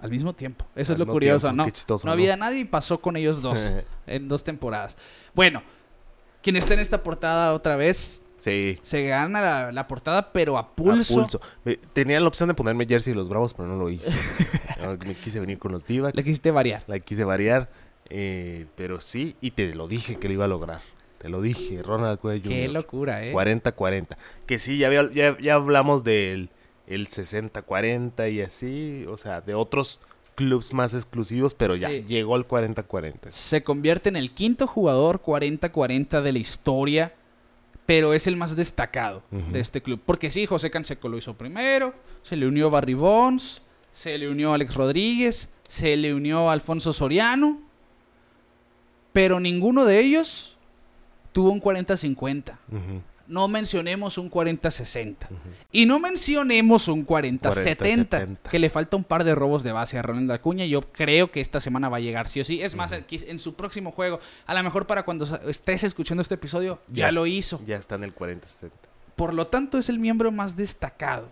[0.01, 0.65] al mismo tiempo.
[0.75, 1.65] Eso Al es lo curioso, tiempo, ¿no?
[1.67, 2.13] qué chistoso, no ¿no?
[2.15, 3.59] había nadie y pasó con ellos dos
[4.07, 4.97] en dos temporadas.
[5.35, 5.63] Bueno,
[6.43, 8.79] quien está en esta portada otra vez Sí.
[8.83, 11.15] se gana la, la portada, pero a a pulso.
[11.15, 11.41] pulso.
[11.65, 14.15] Me- Tenía la opción de ponerme jersey de los Bravos, pero no lo hice.
[15.07, 16.85] Me quise venir con los d Le quisiste variar.
[16.87, 17.71] La quise variar.
[18.11, 20.81] eh, pero sí, y te lo dije que lo iba a lograr.
[21.27, 22.71] Te lo dije, Ronald Acuña Qué Jr.
[22.71, 23.33] locura, ¿eh?
[23.33, 24.17] 40-40.
[24.47, 26.51] Que sí, ya, había- ya, ya hablamos del
[26.87, 29.99] el 60-40 y así, o sea, de otros
[30.37, 33.33] clubs más exclusivos, pero ya llegó al 40-40.
[33.33, 37.13] Se convierte en el quinto jugador 40-40 de la historia,
[37.87, 40.01] pero es el más destacado de este club.
[40.07, 44.53] Porque sí, José Canseco lo hizo primero, se le unió Barry Bonds, se le unió
[44.53, 47.61] Alex Rodríguez, se le unió Alfonso Soriano,
[49.13, 50.56] pero ninguno de ellos
[51.37, 52.57] tuvo un 40-50.
[52.73, 55.17] Ujú, No mencionemos un 40-60.
[55.29, 55.37] ujú.
[55.71, 58.37] Y no mencionemos un 40-70, 40-70.
[58.51, 60.65] que le falta un par de robos de base a Ronald Acuña.
[60.65, 62.63] Yo creo que esta semana va a llegar sí o sí.
[62.63, 66.81] Es más, en su próximo juego, a lo mejor para cuando estés escuchando este episodio,
[66.89, 67.13] ya, Ya.
[67.13, 67.61] lo hizo.
[67.67, 68.71] Ya está en el 40-70.
[69.15, 71.29] Por lo tanto, es el miembro más destacado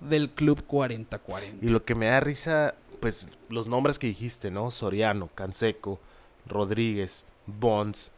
[0.00, 1.58] del club 40-40.
[1.62, 4.72] Y lo que me da risa, pues los nombres que dijiste, ¿no?
[4.72, 6.00] Soriano, Canseco,
[6.46, 8.10] Rodríguez, Bonds.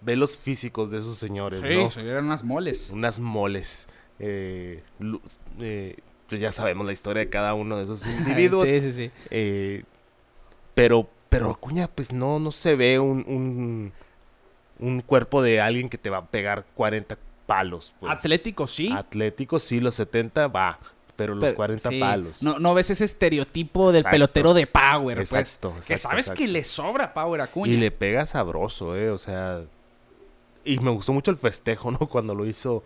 [0.00, 1.90] Ve los físicos de esos señores, Sí, ¿no?
[1.90, 2.88] sí, eran unas moles.
[2.90, 3.88] Unas moles.
[4.20, 4.82] eh,
[5.60, 5.96] eh,
[6.28, 8.68] pues ya sabemos la historia de cada uno de esos individuos.
[8.68, 9.10] sí, sí, sí.
[9.30, 9.82] eh,
[10.74, 13.92] pero, pero Acuña, pues no, no se ve un, un,
[14.78, 17.94] un cuerpo de alguien que te va a pegar 40 palos.
[17.98, 18.12] pues.
[18.12, 18.92] Atlético, sí.
[18.92, 20.76] Atlético, sí, los 70 va.
[21.16, 21.98] Pero los pero- 40 sí.
[21.98, 22.42] palos.
[22.42, 24.14] No, no ves ese estereotipo del Exacto.
[24.14, 25.32] pelotero de power, pues.
[25.32, 26.38] Exacto, que exacto, sabes exacto.
[26.42, 27.72] que le sobra power a Acuña.
[27.72, 29.10] Y le pega sabroso, ¿eh?
[29.10, 29.62] O sea.
[30.64, 31.98] Y me gustó mucho el festejo, ¿no?
[32.10, 32.84] Cuando lo hizo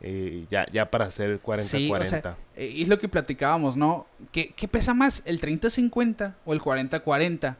[0.00, 1.62] eh, ya, ya para hacer el 40-40.
[1.62, 4.06] Sí, o sea, eh, es lo que platicábamos, ¿no?
[4.32, 7.56] ¿Qué, qué pesa más, el 30-50 o el 40-40?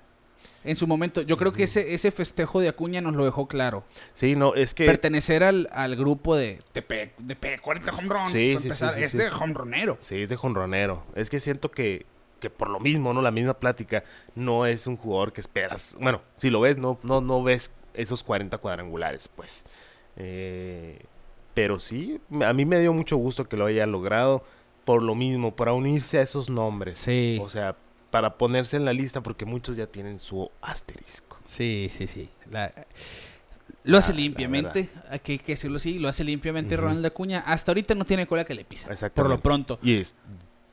[0.64, 3.84] En su momento, yo creo que ese, ese festejo de Acuña nos lo dejó claro.
[4.14, 4.86] sí, no, es que.
[4.86, 8.30] Pertenecer al, al grupo de, de, de P, 40 home runs.
[8.30, 9.98] Sí, sí, sí, es de home runero.
[10.00, 11.04] Sí, es de jonronero.
[11.14, 12.06] Es que siento que,
[12.40, 13.20] que por lo mismo, ¿no?
[13.20, 15.96] La misma plática, no es un jugador que esperas.
[16.00, 19.64] Bueno, si lo ves, no, no, no ves esos 40 cuadrangulares, pues.
[20.16, 21.00] Eh,
[21.54, 24.44] pero sí, a mí me dio mucho gusto que lo haya logrado.
[24.84, 26.98] Por lo mismo, para unirse a esos nombres.
[26.98, 27.38] Sí.
[27.40, 27.74] O sea,
[28.10, 31.38] para ponerse en la lista, porque muchos ya tienen su asterisco.
[31.44, 32.28] Sí, sí, sí.
[32.50, 32.70] La-
[33.84, 36.76] lo hace La- la limpiamente, hay que, que decirlo así, lo hace limpiamente.
[36.76, 37.40] Ronald Acuña.
[37.46, 38.90] Hasta ahorita no tiene cola que le pisa.
[39.14, 39.78] Por lo pronto.
[39.82, 40.14] Y es,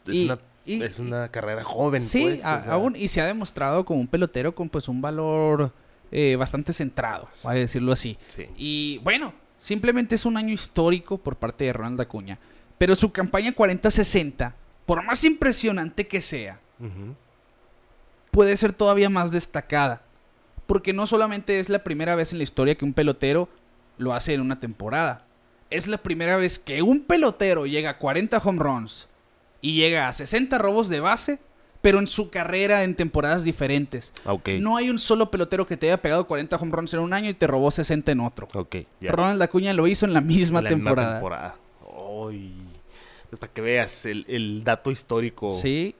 [0.07, 3.07] es Y- una, y- es una carrera joven, Sí, pues, o a- sea, aún y
[3.07, 5.71] se ha demostrado como un pelotero con pues un valor
[6.11, 8.17] eh, bastante centrado, voy a decirlo así.
[8.27, 8.47] Sí.
[8.57, 12.37] Y bueno, simplemente es un año histórico por parte de Ronald Acuña.
[12.77, 14.53] Pero su campaña 40-60,
[14.85, 16.59] por más impresionante que sea,
[18.31, 20.01] puede ser todavía más destacada.
[20.65, 23.49] Porque no solamente es la primera vez en la historia que un pelotero
[23.97, 25.25] lo hace en una temporada.
[25.69, 29.07] Es la primera vez que un pelotero llega a 40 home runs
[29.61, 31.39] y llega a 60 robos de base,
[31.81, 34.13] pero en su carrera en temporadas diferentes.
[34.59, 37.29] No hay un solo pelotero que te haya pegado 40 home runs en un año
[37.29, 38.47] y te robó 60 en otro.
[38.53, 39.11] Ok, ya.
[39.11, 41.13] Ronald Acuña lo hizo en la misma La temporada.
[41.15, 41.55] temporada.
[42.29, 42.53] Ay,
[43.29, 45.95] pues que veas el, el dato histórico Sí,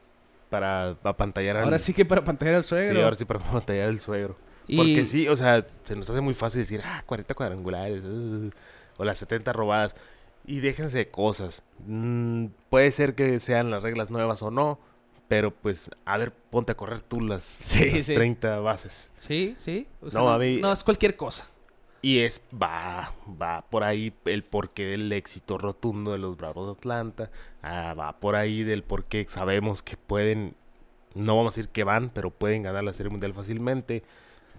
[0.49, 3.03] para apantallar al ahora sí que para pantalla al Sí, suegro.
[3.03, 4.35] ahora sí para apantallar al suegro.
[4.67, 8.49] Y- Porque sí, o sea, se nos hace muy fácil decir, ah, 40 cuadrangulares, uh,
[8.97, 9.95] o las 70 robadas.
[10.45, 11.63] Y déjense de cosas.
[11.85, 14.79] Mm, puede ser que sean las reglas nuevas o no,
[15.31, 18.13] pero pues, a ver, ponte a correr tú las, Sí, las sí.
[18.15, 19.11] 30 bases.
[19.15, 19.87] Sí, sí.
[20.01, 21.49] O sea, No, no, a mí- no es cualquier cosa.
[22.01, 26.73] Y es, va, va por ahí el porqué del éxito rotundo de los Bravos de
[26.73, 27.31] Atlanta.
[27.61, 30.53] Ah, va por ahí del por qué sabemos que pueden,
[31.15, 34.03] no vamos a decir que van, pero pueden ganar la Serie Mundial fácilmente.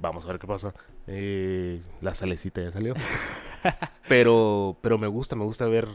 [0.01, 0.73] Vamos a ver qué pasa.
[1.07, 2.95] Eh, la salecita ya salió.
[4.09, 5.87] pero, pero me gusta, me gusta ver,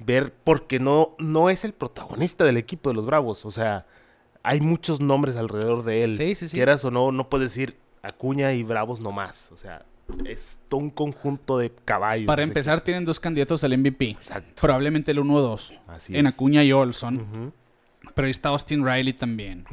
[0.00, 3.44] ver, porque no, no es el protagonista del equipo de los Bravos.
[3.44, 3.86] O sea,
[4.46, 6.16] hay muchos nombres alrededor de él.
[6.16, 6.56] Sí, sí, sí.
[6.56, 9.50] Quieras o no, no puedes decir Acuña y Bravos nomás.
[9.52, 9.84] O sea,
[10.24, 12.26] es todo un conjunto de caballos.
[12.26, 14.10] Para empezar, tienen dos candidatos al MVP.
[14.10, 14.62] Exacto.
[14.62, 15.74] Probablemente el 1 o 2.
[15.88, 16.34] Así En es.
[16.34, 17.52] Acuña y Olson.
[18.14, 19.64] Pero ahí está Austin Riley también.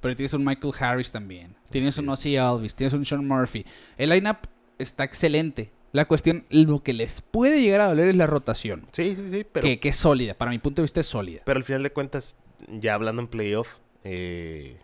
[0.00, 1.54] Pero tienes un Michael Harris también.
[1.70, 2.08] Tienes un.
[2.08, 2.74] Ozzy Alvis.
[2.74, 3.66] Tienes un Sean Murphy.
[3.98, 4.38] El lineup
[4.78, 5.70] está excelente.
[5.92, 8.86] La cuestión, lo que les puede llegar a doler es la rotación.
[8.92, 9.46] Sí, sí, sí.
[9.50, 10.34] Pero, que, que es sólida.
[10.34, 11.42] Para mi punto de vista es sólida.
[11.44, 12.36] pero al final de cuentas,
[12.68, 13.76] ya hablando en playoff,
[14.08, 14.76] eh,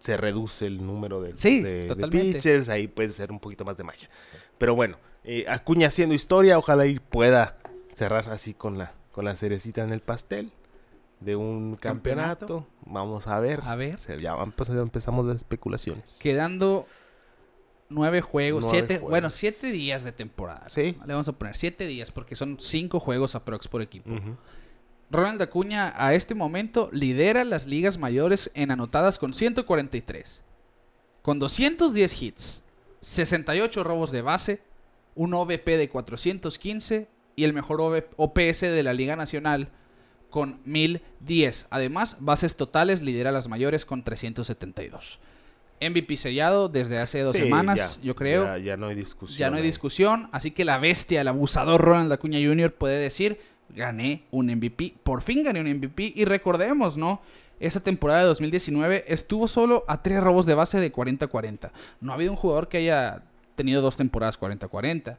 [0.00, 2.68] se reduce el número de, Sí, de- pitchers.
[2.68, 4.08] Ahí puede ser un poquito más de magia.
[4.58, 6.58] Pero bueno, eh, Acuña haciendo historia.
[6.58, 7.58] Ojalá y pueda
[7.94, 10.52] cerrar así con la, con la cerecita en el pastel
[11.20, 12.46] de un Campeonato.
[12.46, 12.66] campeonato.
[12.86, 13.60] Vamos a ver.
[13.64, 14.00] A ver.
[14.00, 16.16] Se- ya vamos- empezamos las especulaciones.
[16.20, 16.86] Quedando
[17.88, 18.62] nueve juegos.
[18.64, 19.10] Nueve siete, juegos.
[19.10, 20.66] bueno, siete días de temporada.
[20.68, 20.96] Sí.
[21.06, 24.10] Le vamos a poner siete días porque son cinco juegos aprox por equipo.
[25.12, 30.42] Ronald Acuña a este momento lidera las ligas mayores en anotadas con 143.
[31.20, 32.62] Con 210 hits,
[33.00, 34.62] 68 robos de base,
[35.14, 39.68] un OVP de 415 y el mejor OPS de la Liga Nacional
[40.30, 41.66] con 1010.
[41.68, 45.20] Además, bases totales lidera las mayores con 372.
[45.82, 48.44] MVP sellado desde hace dos Sí, semanas, ya, yo creo.
[48.44, 49.38] Ya, ya no hay discusión.
[49.38, 52.72] Ya no hay discusión, así que la bestia, el abusador Ronald Acuña Jr.
[52.72, 53.40] puede decir,
[53.74, 57.20] gané un MVP, por fin gané un MVP y recordemos, ¿no?
[57.60, 61.70] Esa temporada de 2019 estuvo solo a tres robos de base de 40-40.
[62.00, 63.22] No ha habido un jugador que haya
[63.54, 65.16] tenido dos temporadas 40-40.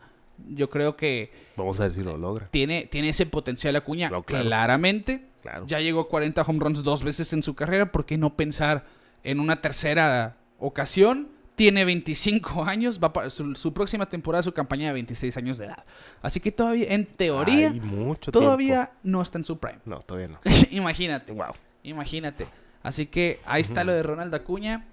[0.49, 2.47] Yo creo que Vamos a ver si lo logra.
[2.51, 4.45] tiene, tiene ese potencial Acuña Claro, claro.
[4.45, 5.23] claramente.
[5.41, 5.65] Claro.
[5.67, 7.91] Ya llegó a 40 home runs dos veces en su carrera.
[7.91, 8.85] ¿Por qué no pensar
[9.23, 11.29] en una tercera ocasión?
[11.55, 12.99] Tiene 25 años.
[13.03, 15.83] Va para su, su próxima temporada, su campaña de 26 años de edad.
[16.21, 19.79] Así que todavía, en teoría, mucho todavía no está en su prime.
[19.85, 20.39] No, todavía no.
[20.71, 21.53] imagínate, Wow.
[21.83, 22.47] imagínate.
[22.81, 24.85] Así que ahí está lo de Ronald Acuña.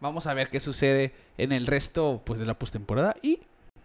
[0.00, 3.40] Vamos a ver qué sucede en el resto pues, de la postemporada y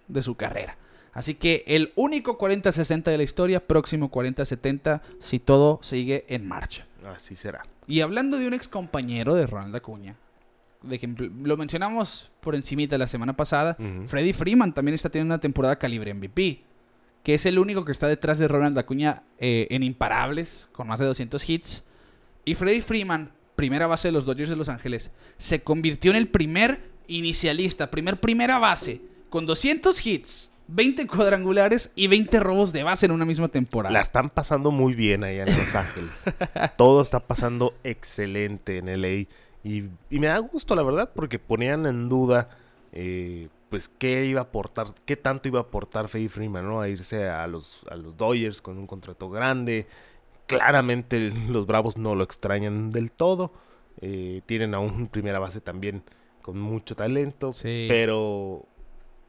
[0.08, 0.78] de su carrera.
[1.12, 6.86] Así que el único 40-60 de la historia, próximo 40-70, si todo sigue en marcha.
[7.16, 7.64] Así será.
[7.88, 10.16] Y hablando de un ex compañero de Ronald Acuña,
[10.86, 13.78] de que lo mencionamos por encimita la semana pasada.
[14.08, 16.64] Freddy Freeman también está teniendo una temporada calibre MVP,
[17.24, 21.00] que es el único que está detrás de Ronald Acuña eh, en imparables, con más
[21.00, 21.84] de 200 hits.
[22.46, 26.28] Y Freddy Freeman, primera base de los Dodgers de Los Ángeles, se convirtió en el
[26.28, 33.06] primer inicialista, primer primera base, con 200 hits, 20 cuadrangulares y 20 robos de base
[33.06, 33.94] en una misma temporada.
[33.94, 36.24] La están pasando muy bien allá en Los Ángeles.
[36.78, 39.28] Todo está pasando excelente en LA.
[39.66, 42.46] Y, y me da gusto, la verdad, porque ponían en duda,
[42.92, 46.82] eh, pues, qué iba a aportar, qué tanto iba a aportar Freddie Freeman, ¿no?
[46.82, 49.88] A irse a los, a los Dodgers con un contrato grande.
[50.46, 53.52] Claramente los Bravos no lo extrañan del todo.
[54.02, 56.04] Eh, tienen a un primera base también
[56.44, 57.52] con mucho talento.
[57.52, 57.88] Sí.
[57.90, 58.68] Pero,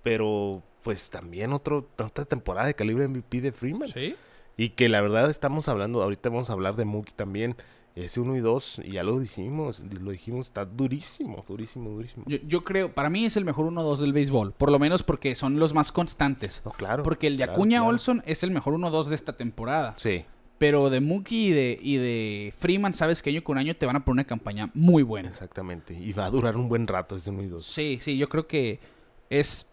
[0.03, 3.89] pero, pues también otro, otra temporada de calibre MVP de Freeman.
[3.89, 4.15] ¿Sí?
[4.59, 7.57] Y que la verdad estamos hablando, ahorita vamos a hablar de Mookie también.
[7.97, 12.25] Ese 1 y 2, y ya lo dijimos, lo dijimos, está durísimo, durísimo, durísimo.
[12.29, 15.35] Yo, yo creo, para mí es el mejor 1-2 del béisbol, por lo menos porque
[15.35, 16.61] son los más constantes.
[16.65, 17.03] No, claro.
[17.03, 17.95] Porque el de Acuña claro.
[17.95, 19.95] Olson es el mejor 1-2 de esta temporada.
[19.97, 20.27] Sí,
[20.59, 23.97] Pero de Mookie y de, y de Freeman, sabes que año con año te van
[23.97, 25.31] a poner una campaña muy buena.
[25.31, 25.95] exactamente.
[25.95, 27.65] Y va a durar un buen rato ese 1 y 2.
[27.65, 28.79] Sí, sí, yo creo que
[29.31, 29.71] es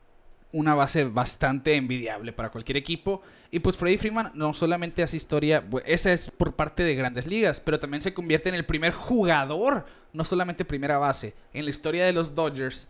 [0.53, 3.21] una base bastante envidiable para cualquier equipo.
[3.51, 7.59] Y pues Freddie Freeman no solamente hace historia, esa es por parte de grandes ligas,
[7.59, 12.05] pero también se convierte en el primer jugador, no solamente primera base, en la historia
[12.05, 12.87] de los Dodgers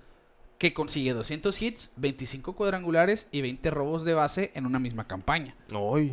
[0.58, 5.56] que consigue 200 hits, 25 cuadrangulares y 20 robos de base en una misma campaña.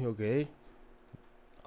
[0.04, 0.48] Ok.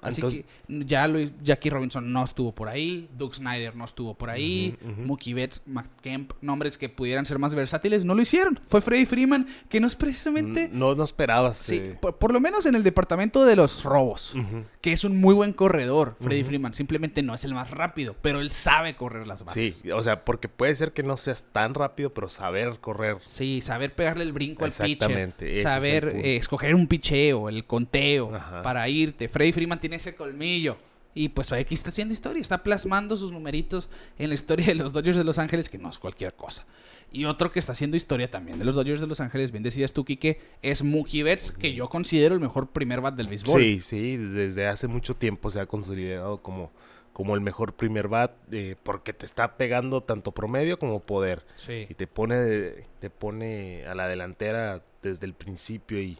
[0.04, 4.14] Así Entonces- que ya lo, Jackie Robinson no estuvo por ahí, Doug Snyder no estuvo
[4.14, 5.02] por ahí, Ujú, ujú.
[5.02, 8.60] Mookie Betts, Matt Kemp, nombres que pudieran ser más versátiles, no lo hicieron.
[8.68, 11.58] Fue Freddie Freeman, que no es precisamente, No, no esperabas.
[11.58, 14.34] sí, eh, por, por lo menos en el departamento de los robos,
[14.80, 16.48] que es un muy buen corredor, Freddie Ujú.
[16.48, 16.74] Freeman.
[16.74, 19.76] Simplemente no es el más rápido, pero él sabe correr las bases.
[19.82, 23.16] Sí, o sea, porque puede ser que no seas tan rápido, pero saber correr.
[23.22, 24.86] Sí, saber pegarle el brinco al pitcher.
[24.90, 28.62] Exactamente, es Saber eh, escoger un picheo, el conteo Ajá.
[28.62, 29.28] para irte.
[29.28, 30.76] Freddy Freeman tiene ese colmillo.
[31.16, 34.92] Y pues aquí está haciendo historia, está plasmando sus numeritos en la historia de los
[34.92, 36.66] Dodgers de Los Ángeles, que no es cualquier cosa.
[37.12, 39.92] Y otro que está haciendo historia también de los Dodgers de Los Ángeles, bien decías
[39.92, 43.60] tú, Quique, es Mookie Betts, que yo considero el mejor primer bat del béisbol.
[43.60, 46.72] Sí, sí, desde hace mucho tiempo se ha consolidado como,
[47.12, 51.44] como el mejor primer bat, eh, porque te está pegando tanto promedio como poder.
[51.54, 51.86] Sí.
[51.88, 56.18] Y te pone, te pone a la delantera desde el principio y,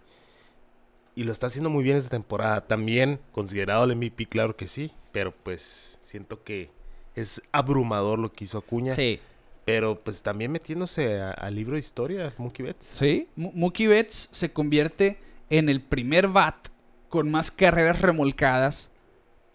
[1.14, 2.62] y lo está haciendo muy bien esta temporada.
[2.66, 6.70] También considerado el MVP, claro que sí, pero pues siento que
[7.14, 8.94] es abrumador lo que hizo Acuña.
[8.94, 9.20] Sí.
[9.64, 12.86] Pero pues también metiéndose al libro de historia, Mookie Betts.
[12.86, 13.28] Sí.
[13.36, 15.18] Mo- Mookie Betts se convierte
[15.50, 16.68] en el primer bat
[17.08, 18.90] con más carreras remolcadas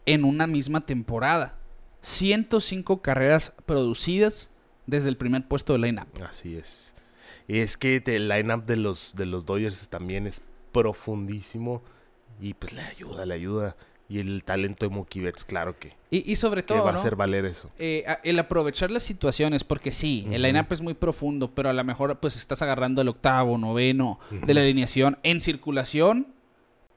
[0.05, 1.55] en una misma temporada.
[2.01, 4.49] 105 carreras producidas
[4.87, 6.07] desde el primer puesto de line-up.
[6.27, 6.93] Así es.
[7.47, 10.41] Y es que el lineup de los, de los Dodgers también es
[10.71, 11.81] profundísimo
[12.39, 13.75] y pues le ayuda, le ayuda.
[14.11, 16.95] Y el talento de Mookie Betts, claro que, Y, y sobre que todo, va a
[16.95, 17.69] hacer valer eso.
[17.77, 21.83] Eh, el aprovechar las situaciones, porque sí, el line-up es muy profundo, pero a lo
[21.83, 26.25] mejor pues estás agarrando el octavo, noveno de la alineación en circulación,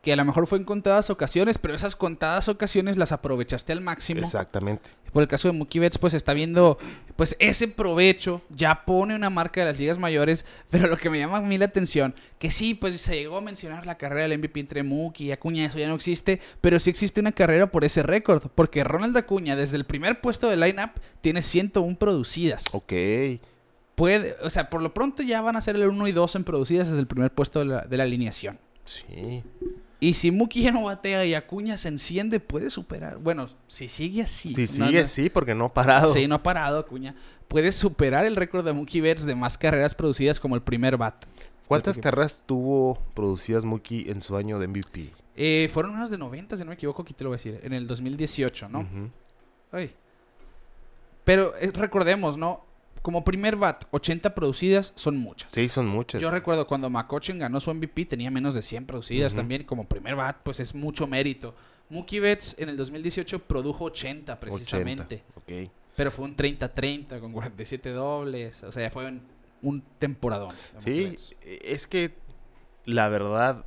[0.02, 3.80] que a lo mejor fue en contadas ocasiones, pero esas contadas ocasiones las aprovechaste al
[3.80, 4.20] máximo.
[4.20, 4.90] Exactamente.
[5.12, 6.76] Por el caso de Mookie Betts, pues está viendo
[7.14, 11.20] pues ese provecho, ya pone una marca de las ligas mayores, pero lo que me
[11.20, 14.40] llama a mí la atención, que sí, pues se llegó a mencionar la carrera del
[14.40, 17.84] MVP entre Mookie y Acuña, eso ya no existe, pero sí existe una carrera por
[17.84, 22.64] ese récord, porque Ronald Acuña desde el primer puesto de lineup tiene 101 producidas.
[22.72, 22.92] Ok.
[23.94, 26.44] Puede, o sea, por lo pronto ya van a ser el 1 y 2 en
[26.44, 28.58] producidas desde el primer puesto de la, de la alineación.
[28.84, 29.44] Sí.
[30.02, 33.18] Y si Mookie ya no batea y Acuña se enciende, puede superar.
[33.18, 34.52] Bueno, si sigue así.
[34.52, 36.12] Si sigue, no- sí, porque no ha parado.
[36.12, 37.14] Sí, no ha parado Acuña.
[37.46, 41.24] Puede superar el récord de Mookie Betts de más carreras producidas como el primer bat.
[41.68, 45.10] ¿Cuántas carreras tuvo producidas Mookie en su año de MVP?
[45.36, 47.60] Eh, fueron menos de 90, si no me equivoco, aquí te lo voy a decir.
[47.62, 48.80] En el 2018, ¿no?
[48.80, 49.08] Ujú.
[49.70, 49.94] Ay.
[51.24, 52.64] Pero eh, recordemos, ¿no?
[53.02, 55.50] Como primer bat, 80 producidas son muchas.
[55.52, 56.22] Sí, son muchas.
[56.22, 59.64] Yo recuerdo cuando McCutcheon ganó su MVP, tenía menos de 100 producidas también.
[59.64, 61.54] Como primer bat, pues es mucho mérito.
[61.90, 65.24] Mookie Betts en el 2018 produjo 80 80, precisamente.
[65.34, 65.70] ok.
[65.96, 68.62] Pero fue un 30-30 con 47 dobles.
[68.62, 69.20] O sea, fue un,
[69.62, 70.54] un temporadón.
[70.78, 71.34] Sí, Betts.
[71.42, 72.14] es que
[72.86, 73.64] la verdad,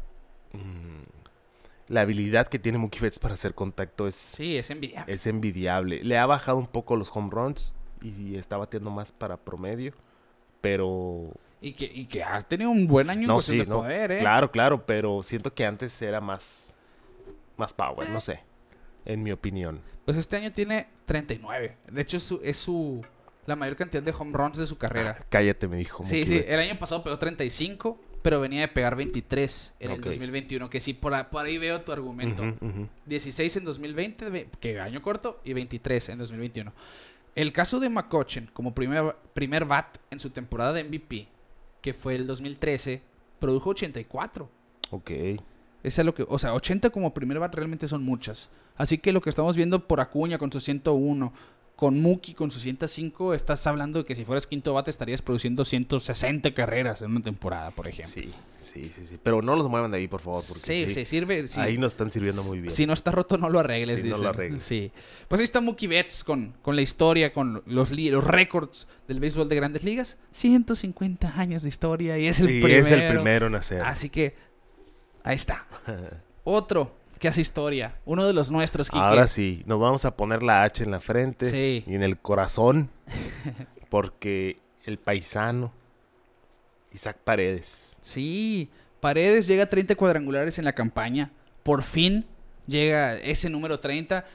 [0.53, 5.13] mm, la habilidad que tiene Mookie Betts para hacer contacto es, Sí, es envidiable.
[5.13, 6.03] es envidiable.
[6.03, 7.73] Le ha bajado un poco los home runs
[8.09, 9.93] y está batiendo más para promedio,
[10.61, 11.31] pero...
[11.61, 13.77] Y que, y que has tenido un buen año en No, cuestión sí, de no.
[13.77, 14.17] poder, ¿eh?
[14.19, 16.75] Claro, claro, pero siento que antes era más,
[17.57, 18.41] más power, no sé,
[19.05, 19.81] en mi opinión.
[20.05, 21.77] Pues este año tiene 39.
[21.91, 23.01] De hecho, es su, es su
[23.47, 25.17] la mayor cantidad de home runs de su carrera.
[25.19, 26.03] Ah, cállate, me dijo.
[26.05, 26.35] sí, sí.
[26.35, 26.49] Betts.
[26.53, 29.97] El año pasado pegó 35, pero venía de pegar 23 en Ok.
[29.97, 30.69] el 2021.
[30.69, 32.43] Que sí, por, ahí veo tu argumento.
[32.43, 32.87] Ujú, ujú.
[33.07, 36.73] 16 en 2020, ve- que año corto, y 23 en 2021.
[37.35, 41.27] El caso de McCutcheon, como primer, primer bat en su temporada de MVP,
[41.81, 43.01] que fue el 2013,
[43.39, 44.49] produjo 84.
[44.91, 45.11] Ok.
[45.83, 48.49] Esa es lo que, o sea, 80 como primer bat realmente son muchas.
[48.77, 51.33] Así que lo que estamos viendo por Acuña con su 101,
[51.75, 55.65] con Mookie con su 105, estás hablando de que si fueras quinto bate estarías produciendo
[55.65, 58.13] 160 carreras en una temporada, por ejemplo.
[58.13, 59.19] Sí, sí, sí, sí.
[59.21, 61.47] Pero no los muevan de ahí, por favor, porque sí, sí, sirve.
[61.49, 61.59] sí.
[61.59, 62.71] ahí nos están sirviendo muy bien.
[62.71, 64.01] Si no está roto, no lo arregles.
[64.01, 64.29] Sí, no lo dicen.
[64.29, 64.63] arregles.
[64.63, 64.91] Sí.
[65.27, 69.49] Pues ahí está Mookie Betts con, con la historia, con los, los récords del béisbol
[69.49, 70.17] de grandes ligas.
[70.31, 72.85] 150 años de historia y es el y primero.
[72.85, 73.81] es el primero en hacer.
[73.81, 74.35] Así que
[75.23, 75.67] ahí está.
[76.45, 77.95] Otro que hace historia.
[78.05, 79.03] Uno de los nuestros, Quique.
[79.03, 81.83] Ahora sí, nos vamos a poner la H en la frente Sí.
[81.87, 82.89] y en el corazón,
[83.89, 85.71] porque el paisano,
[86.93, 87.97] Isaac Paredes.
[88.01, 91.31] Sí, Paredes llega a 30 cuadrangulares en la campaña.
[91.63, 92.25] Por fin
[92.67, 94.25] llega ese número 30.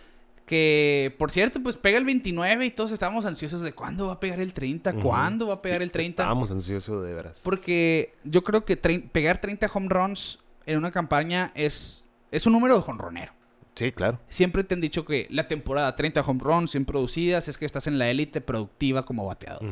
[0.46, 4.20] Que, por cierto, pues pega el 29 y todos estábamos ansiosos de cuándo va a
[4.20, 5.00] pegar el 30, Ujú.
[5.02, 6.22] cuándo va a pegar Sí, el 30.
[6.24, 7.40] Estábamos ansiosos de veras.
[7.44, 12.76] Porque yo creo que pegar 30 home runs en una campaña es, es un número
[12.76, 13.32] de jonronero.
[13.74, 14.20] Sí, claro.
[14.28, 17.86] Siempre te han dicho que la temporada 30 home runs bien producidas es que estás
[17.86, 19.62] en la élite productiva como bateador.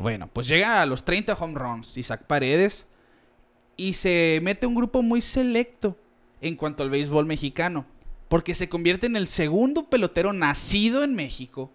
[0.00, 2.88] Bueno, pues llega a los 30 home runs Isaac Paredes
[3.76, 5.96] y se mete un grupo muy selecto
[6.40, 7.86] en cuanto al béisbol mexicano,
[8.28, 11.70] porque se convierte en el segundo pelotero nacido en México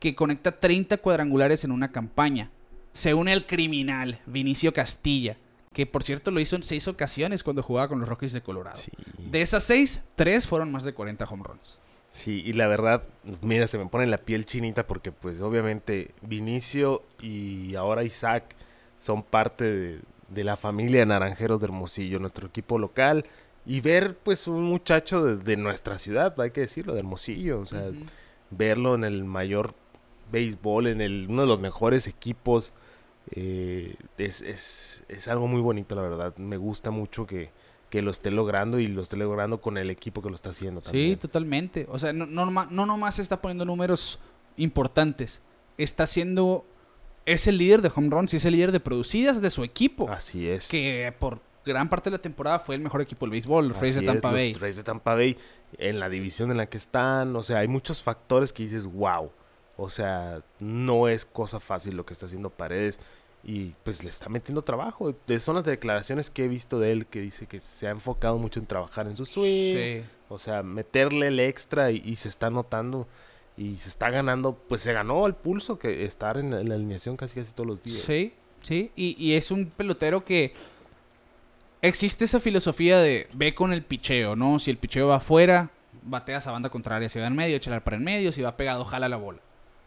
[0.00, 2.50] que conecta 30 cuadrangulares en una campaña.
[2.92, 5.36] Se une al criminal Vinicio Castilla,
[5.72, 8.76] que por cierto lo hizo en seis ocasiones cuando jugaba con los Rockies de Colorado.
[8.76, 8.90] Sí.
[9.18, 11.80] De esas seis, tres fueron más de 40 home runs.
[12.10, 13.02] Sí, y la verdad,
[13.40, 18.54] mira, se me pone la piel chinita porque pues obviamente Vinicio y ahora Isaac
[18.98, 23.24] son parte de, de la familia Naranjeros de Hermosillo, nuestro equipo local.
[23.64, 27.60] Y ver pues un muchacho de, de nuestra ciudad, hay que decirlo, de Hermosillo.
[27.60, 27.90] O sea,
[28.50, 29.74] verlo en el mayor
[30.30, 32.72] béisbol, en el, uno de los mejores equipos,
[33.30, 36.36] eh, es, es, es algo muy bonito, la verdad.
[36.36, 37.50] Me gusta mucho que,
[37.90, 40.80] que lo esté logrando y lo esté logrando con el equipo que lo está haciendo
[40.82, 41.18] Sí, también.
[41.18, 41.86] totalmente.
[41.90, 44.18] O sea, no, no, no nomás está poniendo números
[44.56, 45.40] importantes.
[45.78, 46.66] Está siendo.
[47.24, 50.10] Es el líder de home runs y es el líder de producidas de su equipo.
[50.10, 50.68] Así es.
[50.68, 53.94] Que por gran parte de la temporada fue el mejor equipo del béisbol, los Rays
[53.94, 54.52] de Tampa es, Bay.
[54.52, 55.36] Los Rays de Tampa Bay,
[55.78, 59.30] en la división en la que están, o sea, hay muchos factores que dices, wow.
[59.76, 63.00] O sea, no es cosa fácil lo que está haciendo Paredes
[63.44, 65.14] y pues le está metiendo trabajo.
[65.38, 68.60] Son las declaraciones que he visto de él que dice que se ha enfocado mucho
[68.60, 70.04] en trabajar en su swing, Sí.
[70.28, 73.08] o sea, meterle el extra y, y se está notando
[73.56, 76.74] y se está ganando, pues se ganó el pulso que estar en la, en la
[76.76, 78.02] alineación casi casi todos los días.
[78.02, 78.32] Sí,
[78.62, 78.90] sí.
[78.94, 80.52] Y, y es un pelotero que
[81.80, 84.58] existe esa filosofía de ve con el picheo, ¿no?
[84.58, 85.70] Si el picheo va afuera,
[86.02, 87.08] bateas a banda contraria.
[87.08, 88.32] Si va en medio, échale para en medio.
[88.32, 89.40] Si va pegado, jala la bola.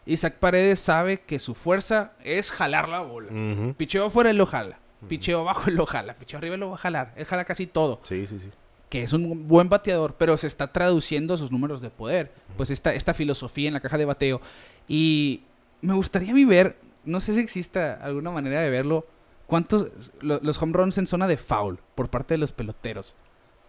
[0.06, 3.28] Isaac Paredes sabe que su fuerza es jalar la bola.
[3.32, 3.74] Ujú.
[3.74, 4.78] Picheo afuera, él lo jala.
[5.08, 6.14] Picheo abajo, él lo jala.
[6.14, 7.12] Picheo arriba, él lo va a jalar.
[7.16, 8.00] Él jala casi todo.
[8.04, 8.50] Sí, sí, sí.
[8.88, 12.32] Que es un buen bateador, pero se está traduciendo a sus números de poder.
[12.56, 14.40] Pues esta, esta filosofía en la caja de bateo.
[14.88, 15.42] Y
[15.82, 19.06] me gustaría a mí ver, no sé si exista alguna manera de verlo,
[19.46, 19.88] cuántos,
[20.20, 23.14] lo- los home runs en zona de foul por parte de los peloteros.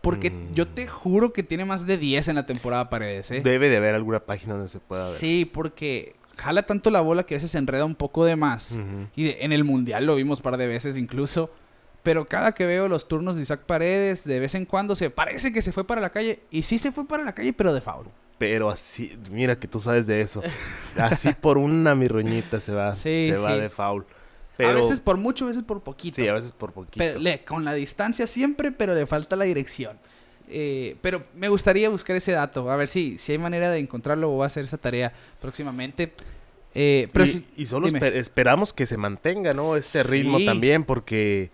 [0.01, 0.53] Porque Mm.
[0.53, 3.41] yo te juro que tiene más de 10 en la temporada Paredes, ¿eh?
[3.41, 5.15] Debe de haber alguna página donde se pueda ver.
[5.15, 8.77] Sí, porque jala tanto la bola que a veces se enreda un poco de más.
[9.15, 11.51] Y de- en el mundial lo vimos un par de veces incluso.
[12.03, 15.51] Pero cada que veo los turnos de Isaac Paredes, de vez en cuando se parece
[15.51, 16.39] que se fue para la calle.
[16.51, 18.07] Y sí se fue para la calle, pero de foul.
[18.38, 20.41] Pero así, mira que tú sabes de eso.
[20.95, 24.05] Así por una mirroñita se va, Sí, se va de foul.
[24.55, 26.15] Pero, A veces por mucho, a veces por poquito.
[26.15, 26.97] sí, a veces por poquito.
[26.97, 29.97] Pero le- con la distancia siempre, pero le falta la dirección.
[30.49, 34.29] Eh, pero me gustaría buscar ese dato, a ver si, si hay manera de encontrarlo
[34.29, 36.13] o voy a hacer esa tarea próximamente.
[36.73, 37.25] Eh, pero
[37.55, 39.75] y, solo esper- esperamos que se mantenga, ¿no?
[39.75, 41.49] Este ritmo también, porque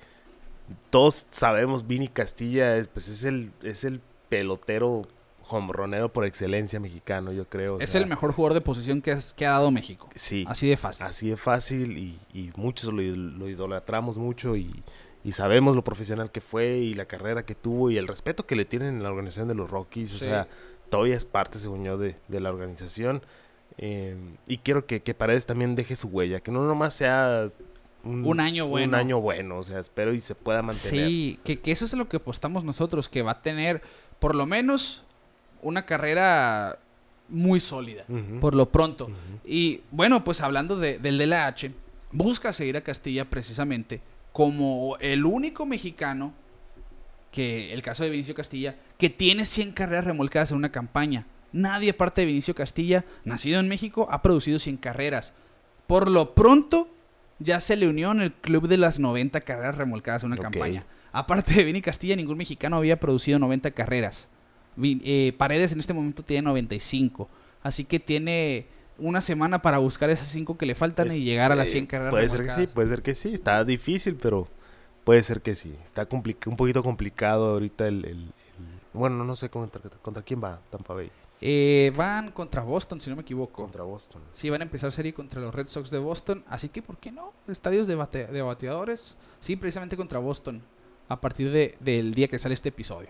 [0.89, 5.03] todos sabemos, Vini Castilla es, pues es el, es el pelotero
[5.49, 7.75] hombronero por excelencia mexicano, yo creo.
[7.75, 10.09] o es sea, el mejor jugador de posición que, ha dado México.
[10.15, 11.05] Sí, Así de fácil.
[11.05, 14.83] así de fácil y, y muchos lo, lo idolatramos mucho y,
[15.24, 18.55] y sabemos lo profesional que fue y la carrera que tuvo y el respeto que
[18.55, 20.13] le tienen en la organización de los Rockies.
[20.15, 20.47] O sea,
[20.89, 23.21] todavía es parte, según yo, de, de la organización.
[23.78, 24.15] Eh,
[24.47, 27.49] y quiero que, que Paredes también deje su huella, que no nomás sea
[28.03, 28.89] Un año bueno.
[28.89, 31.07] Un año bueno, o sea, espero y se pueda mantener.
[31.07, 33.82] Sí, que, que eso es lo que apostamos nosotros, que va a tener
[34.19, 35.03] por lo menos
[35.61, 36.78] una carrera
[37.30, 38.03] muy sólida,
[38.41, 39.09] por lo pronto.
[39.45, 41.71] Y bueno, pues hablando de- del DLH,
[42.11, 44.01] busca seguir a Castilla precisamente
[44.34, 46.34] como el único mexicano,
[47.31, 51.25] que el caso de Vinicio Castilla, que tiene 100 carreras remolcadas en una campaña.
[51.51, 55.34] Nadie aparte de Vinicio Castilla, nacido en México, ha producido 100 carreras.
[55.88, 56.89] Por lo pronto,
[57.39, 60.86] ya se le unió en el club de las 90 carreras remolcadas en una campaña.
[61.11, 64.27] Aparte de Vini Castilla, ningún mexicano había producido 90 carreras.
[64.81, 67.29] Eh, Paredes en este momento tiene 95.
[67.61, 68.65] Así que tiene
[68.97, 71.71] una semana para buscar esas 5 que le faltan Es- y llegar a las eh,
[71.71, 73.33] 100 carreras Puede ser que sí, puede ser que sí.
[73.33, 74.47] Está difícil, pero
[75.03, 75.75] puede ser que sí.
[75.83, 78.05] Está un poquito complicado ahorita el...
[78.05, 78.33] el- el-
[78.93, 81.11] Bueno, no sé contra, contra quién va Tampa Bay.
[81.45, 83.63] Eh, van contra Boston, si no me equivoco.
[83.63, 84.21] Contra Boston.
[84.31, 86.43] Sí, van a empezar serie contra los Red Sox de Boston.
[86.47, 87.33] Así que, ¿por qué no?
[87.49, 89.17] Estadios de, bate- de bateadores.
[89.41, 90.61] Sí, precisamente contra Boston.
[91.09, 93.09] A partir de- del día que sale este episodio.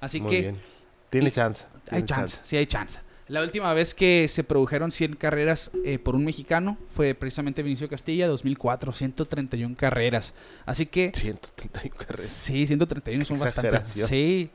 [0.00, 0.60] Así Muy que bien.
[1.08, 1.66] Tiene chance.
[1.90, 2.98] hay chance, sí hay chance.
[3.32, 7.88] La última vez que se produjeron 100 carreras eh, por un mexicano fue precisamente Vinicio
[7.88, 10.34] Castilla, 2004, 131 carreras.
[10.66, 12.26] Así que 131 carreras.
[12.26, 13.88] Sí, 131 son bastantes.
[14.06, 14.50] Sí.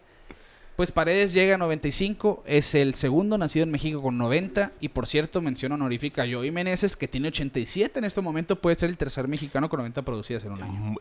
[0.75, 5.07] Pues Paredes llega a 95, es el segundo nacido en México con 90 y por
[5.07, 8.97] cierto mención honorífica a Joey Meneses que tiene 87 en este momento, puede ser el
[8.97, 10.73] tercer mexicano con 90 producidas en un año.
[10.73, 10.95] Mm,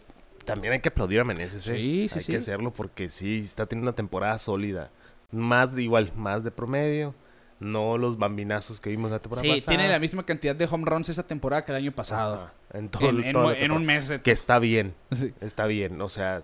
[0.47, 1.77] También hay que aplaudir a Meneses, ¿eh?
[1.77, 2.33] Sí, sí, hay sí.
[2.33, 4.91] que hacerlo porque sí, está teniendo una temporada sólida.
[5.31, 7.15] Más de igual, más de promedio.
[7.59, 9.77] No los bambinazos que vimos la temporada Sí, pasada.
[9.77, 12.51] tiene la misma cantidad de home runs esta temporada que el año pasado.
[12.73, 14.09] En, todo, En, en- en un mes.
[14.09, 16.01] de- Que está bien, Sí, está bien.
[16.03, 16.43] O sea,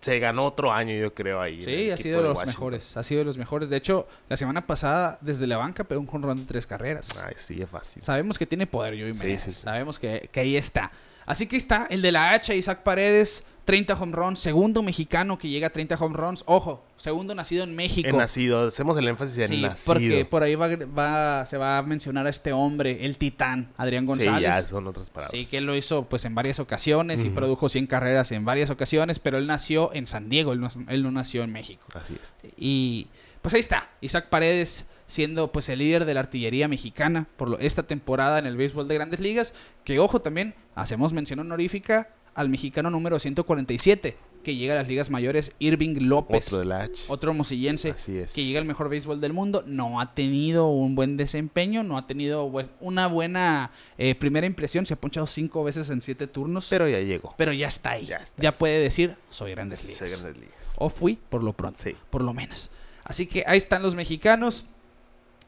[0.00, 1.60] se ganó otro año, yo creo, ahí.
[1.62, 2.54] Sí, ha sido de los Washington.
[2.54, 2.96] mejores.
[2.96, 3.68] Ha sido de los mejores.
[3.70, 7.08] De hecho, la semana pasada, desde la banca, pegó un home run de tres carreras.
[7.24, 8.02] Ay, sí, es fácil.
[8.02, 9.42] Sabemos que tiene poder, Sí, Meneses.
[9.42, 9.62] sí, sí.
[9.62, 10.90] Sabemos que, que ahí está.
[11.30, 14.40] Así que está el de la H, Isaac Paredes, 30 home runs.
[14.40, 16.42] Segundo mexicano que llega a 30 home runs.
[16.46, 18.08] Ojo, segundo nacido en México.
[18.08, 19.84] En nacido, hacemos el énfasis en Sí, nacido.
[19.86, 24.04] porque por ahí va, va- se va a mencionar a este hombre, el titán, Adrián
[24.04, 24.42] Sí, González.
[24.42, 25.30] ya son otras palabras.
[25.30, 28.70] Sí, que él lo hizo pues en varias ocasiones y produjo 100 carreras en varias
[28.70, 31.86] ocasiones, pero él nació en San Diego, él no, él no nació en México.
[31.94, 32.34] Así es.
[32.56, 33.06] Y
[33.40, 37.58] pues ahí está, Isaac Paredes siendo pues el líder de la artillería mexicana por lo-
[37.58, 39.52] esta temporada en el béisbol de grandes ligas,
[39.84, 45.10] que ojo también, hacemos mención honorífica al mexicano número 147, que llega a las ligas
[45.10, 46.92] mayores, Irving López, Otro del H.
[47.08, 48.32] otro mosillense, Así es.
[48.32, 52.06] que llega al mejor béisbol del mundo, no ha tenido un buen desempeño, no ha
[52.06, 56.68] tenido pues, una buena eh, primera impresión, se ha ponchado cinco veces en siete turnos,
[56.70, 57.34] pero, Pero ya llegó.
[57.52, 58.08] ya está ahí,
[58.38, 59.96] Ya puede decir, soy grandes ligas.
[59.98, 60.74] Se grandes ligas.
[60.78, 61.94] O fui, por lo pronto Sí.
[62.08, 62.70] por lo menos.
[63.04, 64.64] Así que ahí están los mexicanos.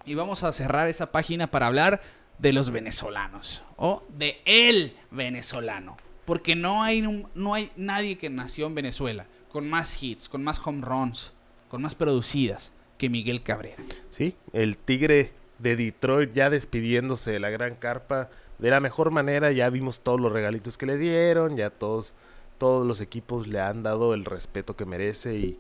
[0.05, 2.03] Y vamos a cerrar esa página para hablar
[2.39, 3.63] de los venezolanos.
[3.77, 5.97] O de el venezolano.
[6.25, 7.03] Porque no hay,
[7.35, 11.33] no hay nadie que nació en Venezuela con más hits, con más home runs,
[11.69, 13.83] con más producidas que Miguel Cabrera.
[14.11, 19.53] Sí, el Tigre de Detroit ya despidiéndose de la gran carpa de la mejor manera.
[19.53, 22.15] Ya vimos todos los regalitos que le dieron, ya todos,
[22.59, 25.59] todos los equipos le han dado el respeto que merece y,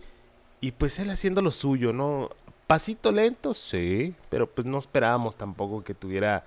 [0.60, 2.30] y pues él haciendo lo suyo, ¿no?
[2.72, 6.42] Pasito lento, sí, pero pues no esperábamos tampoco que tuviera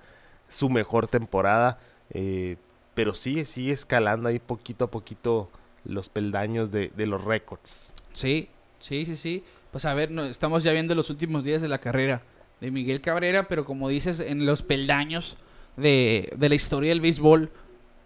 [0.48, 1.78] su mejor temporada.
[2.10, 2.56] eh,
[2.94, 5.48] pero sigue, sigue escalando ahí poquito a poquito
[5.84, 7.94] los peldaños de, los récords.
[8.12, 8.48] Sí,
[8.80, 9.44] sí, sí, sí.
[9.70, 12.22] Pues a ver, estamos ya viendo los últimos días de la carrera
[12.60, 15.36] de Miguel Cabrera, pero como dices, en los peldaños
[15.76, 17.52] de, de la historia del béisbol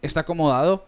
[0.02, 0.84] está acomodado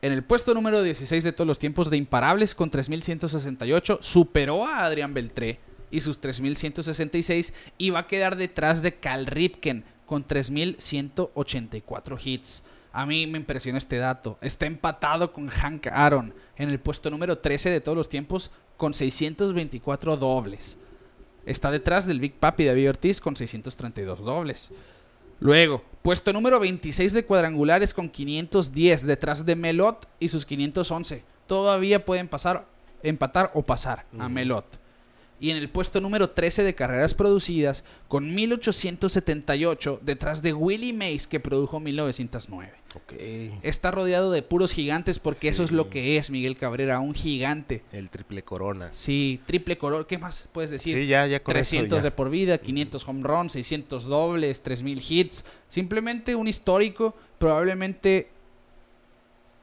[0.00, 3.98] en el puesto número 16 de todos los tiempos de imparables con 3.168.
[4.00, 9.84] Superó a Adrián Beltré y sus 3.166 y va a quedar detrás de Cal Ripken
[10.06, 12.62] con 3.184 hits.
[12.92, 14.38] A mí me impresionó este dato.
[14.40, 18.94] Está empatado con Hank Aaron en el puesto número 13 de todos los tiempos con
[18.94, 20.78] 624 dobles.
[21.44, 24.70] Está detrás del Big Papi David Ortiz con 632 dobles.
[25.40, 31.22] Luego, puesto número 26 de cuadrangulares con 510 detrás de Melot y sus 511.
[31.46, 32.66] Todavía pueden pasar,
[33.02, 34.87] empatar o pasar a Melot
[35.40, 41.26] y en el puesto número 13 de carreras producidas con 1878 detrás de Willie Mays
[41.26, 42.72] que produjo 1909.
[43.62, 47.82] Está rodeado de puros gigantes porque eso es lo que es Miguel Cabrera, un gigante.
[47.92, 48.88] El triple corona.
[48.92, 50.06] Sí, triple corona.
[50.08, 50.96] ¿Qué más puedes decir?
[50.96, 55.44] Sí, ya, ya 300 de por vida, 500 home runs, 600 dobles, 3000 hits.
[55.68, 58.28] Simplemente un histórico, probablemente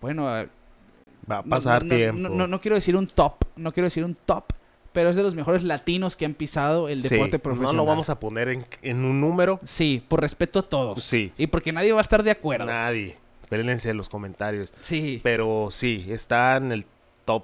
[0.06, 2.30] bueno, va a pasar tiempo.
[2.30, 4.54] No, no quiero decir un top, no quiero decir un top,
[4.96, 7.76] pero es de los mejores latinos que han pisado el deporte profesional.
[7.76, 8.48] No lo vamos a poner
[8.82, 9.60] en, un número.
[9.66, 11.04] Sí, por respeto a todos.
[11.04, 11.34] Sí.
[11.38, 12.66] Y porque nadie va a estar de acuerdo.
[12.66, 13.18] Nadie.
[13.50, 14.74] Pérense en los comentarios.
[14.80, 15.20] Sí.
[15.22, 16.86] Pero sí, está en el
[17.26, 17.44] top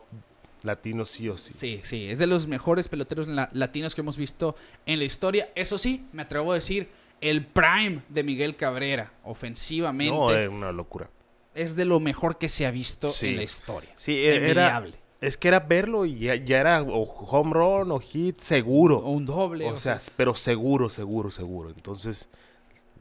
[0.63, 1.51] latino sí o sí.
[1.51, 5.49] Sí, sí, es de los mejores peloteros latinos que hemos visto en la historia.
[5.53, 6.87] Eso sí, me atrevo a decir,
[7.19, 10.15] el prime de Miguel Cabrera, ofensivamente.
[10.15, 11.09] No, es una locura.
[11.53, 13.89] Es de lo mejor que se ha visto en la historia.
[13.97, 14.81] Sí, era,
[15.21, 18.97] es que era verlo y ya, era o home run o hit seguro.
[18.97, 19.69] O un doble.
[19.69, 21.69] O, sea, pero seguro, seguro, seguro.
[21.69, 22.27] Entonces,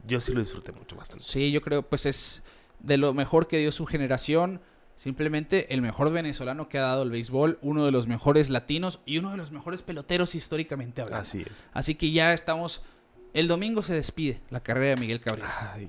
[0.04, 1.24] yo sí lo disfruté mucho bastante.
[1.24, 2.42] Sí, yo creo, pues es
[2.78, 4.60] de lo mejor que dio su generación.
[4.96, 9.16] Simplemente el mejor venezolano que ha dado el béisbol, uno de los mejores latinos y
[9.16, 11.22] uno de los mejores peloteros históricamente hablando.
[11.22, 11.64] Así es.
[11.72, 12.82] Así que ya estamos.
[13.32, 15.72] El domingo se despide la carrera de Miguel Cabrera.
[15.72, 15.88] Ay,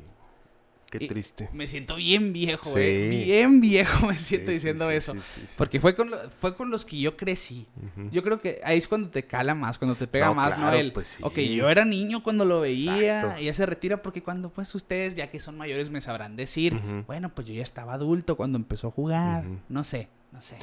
[0.92, 1.50] Qué triste.
[1.54, 3.08] Me siento bien viejo, eh.
[3.10, 5.16] Bien viejo me siento diciendo eso.
[5.58, 7.66] Porque fue con, fue con los que yo crecí.
[8.12, 10.72] Yo creo que ahí es cuando te cala más, cuando te pega más, ¿no?
[10.74, 14.50] El, pues ok, yo era niño cuando lo veía y ya se retira porque cuando
[14.50, 18.36] pues ustedes, ya que son mayores, me sabrán decir, bueno, pues yo ya estaba adulto
[18.36, 19.46] cuando empezó a jugar.
[19.70, 20.58] No sé, no sé.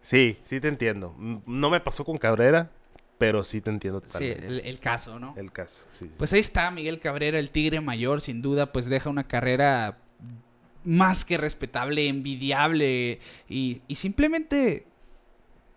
[0.00, 1.14] Sí, sí te entiendo.
[1.46, 2.70] No me pasó con Cabrera,
[3.18, 4.48] pero sí te entiendo totalmente.
[4.48, 5.34] Sí, el, caso, ¿no?
[5.36, 9.10] El caso, sí, Pues ahí está Miguel Cabrera, el tigre mayor, sin duda, pues deja
[9.10, 9.98] una carrera
[10.84, 14.86] más que respetable, envidiable y, simplemente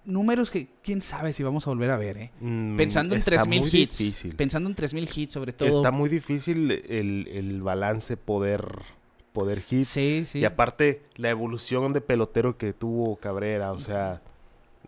[0.05, 2.31] números que quién sabe si vamos a volver a ver, ¿eh?
[2.39, 3.97] Mm, pensando en 3000 hits.
[3.97, 4.35] Difícil.
[4.35, 5.67] Pensando en 3000 hits sobre todo.
[5.67, 8.83] Está muy difícil el, el balance poder
[9.31, 9.85] poder hit.
[9.85, 10.39] Sí, sí.
[10.39, 14.21] Y aparte la evolución de pelotero que tuvo Cabrera, o sea,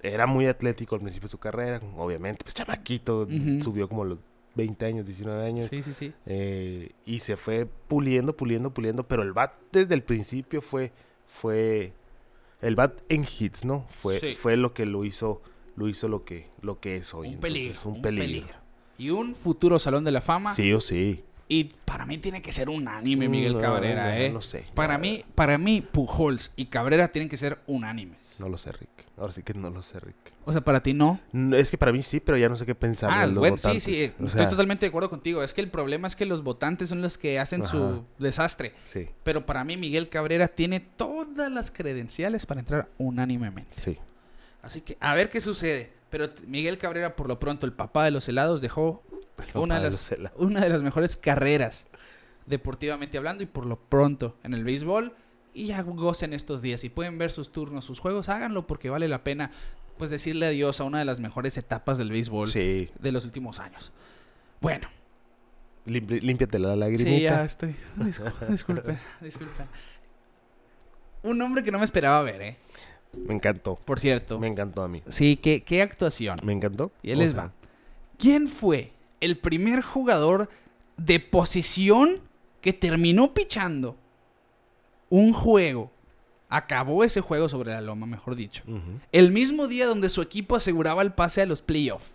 [0.04, 3.26] era muy atlético al principio de su carrera, obviamente, pues chamaquito,
[3.62, 4.20] subió como los
[4.56, 5.68] 20 años, 19 años.
[5.68, 6.14] Sí, sí, sí.
[6.26, 10.92] Eh, y se fue puliendo, puliendo, puliendo, pero el bat desde el principio fue,
[11.26, 11.94] fue,
[12.62, 13.86] el bat en hits, ¿no?
[13.90, 15.42] Fue, fue lo que lo hizo,
[15.76, 17.30] lo hizo lo que, lo que es hoy.
[17.30, 17.74] Un peligro.
[17.86, 18.56] Un, peligro.
[18.98, 20.54] Y un futuro Salón de la Fama.
[20.54, 21.24] Sí o sí.
[21.48, 24.30] Y para mí tiene que ser unánime Miguel Cabrera, ¿eh?
[24.32, 24.66] No sé.
[24.74, 28.38] Para mí, para mí, Pujols y Cabrera tienen que ser unánimes.
[28.40, 28.90] No lo sé, Rick.
[29.18, 30.16] Ahora sí que no lo sé, Rick.
[30.46, 31.20] O sea, para ti no.
[31.54, 33.12] Es que para mí sí, pero ya no sé qué pensar.
[33.14, 34.12] Ah, bueno, sí, sí.
[34.24, 35.44] Estoy totalmente de acuerdo contigo.
[35.44, 38.74] Es que el problema es que los votantes son los que hacen su desastre.
[38.84, 39.08] Sí.
[39.24, 43.76] Pero para mí, Miguel Cabrera tiene todas las credenciales para entrar unánimemente.
[43.76, 43.98] Sí.
[44.62, 45.92] Así que a ver qué sucede.
[46.10, 49.04] Pero Miguel Cabrera, por lo pronto, el papá de los helados, dejó
[49.56, 51.88] una de, las, una de las mejores carreras
[52.46, 55.14] deportivamente hablando y por lo pronto en el béisbol
[55.54, 56.82] y ya gocen estos días.
[56.82, 59.52] Si pueden ver sus turnos, sus juegos, háganlo porque vale la pena
[59.98, 63.92] pues decirle adiós a una de las mejores etapas del béisbol de los últimos años.
[64.60, 64.88] Bueno.
[65.86, 67.10] límpiate la lagrimita.
[67.10, 67.76] Sí, ya estoy.
[68.50, 69.64] Disculpe, disculpe,
[71.22, 72.58] Un hombre que no me esperaba ver, ¿eh?
[73.14, 73.76] Me encantó.
[73.76, 74.40] Por cierto.
[74.40, 75.04] Me encantó a mí.
[75.08, 76.38] Sí, qué, qué actuación.
[76.44, 76.92] Me encantó.
[77.04, 77.52] Y él les va.
[78.18, 78.93] ¿Quién fue
[79.24, 80.50] el primer jugador
[80.98, 82.20] de posición
[82.62, 83.98] que terminó pichando
[85.10, 85.92] un juego,
[86.50, 88.64] acabó ese juego sobre la loma, mejor dicho,
[89.12, 92.12] el mismo día donde su equipo aseguraba el pase a los playoffs.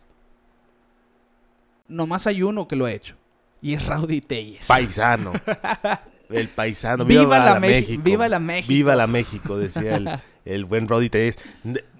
[1.86, 3.16] Nomás hay uno que lo ha hecho.
[3.62, 4.66] Y es Rowdy Telles.
[4.66, 5.32] Paisano.
[6.28, 7.06] El paisano.
[7.06, 8.02] Viva, la, México.
[8.02, 8.68] Viva la México.
[8.68, 11.38] Viva la México, decía el, buen Rowdy Telles.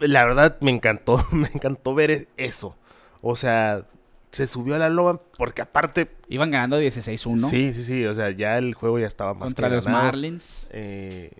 [0.01, 2.77] La verdad me encantó, me encantó ver eso.
[3.23, 3.85] O sea,
[4.31, 6.11] se subió a la loma porque aparte...
[6.29, 7.39] Iban ganando 16-1.
[7.49, 8.05] Sí, sí, sí.
[8.07, 10.67] O sea, ya el juego ya estaba más Contra los Marlins.
[10.71, 11.33] Eh,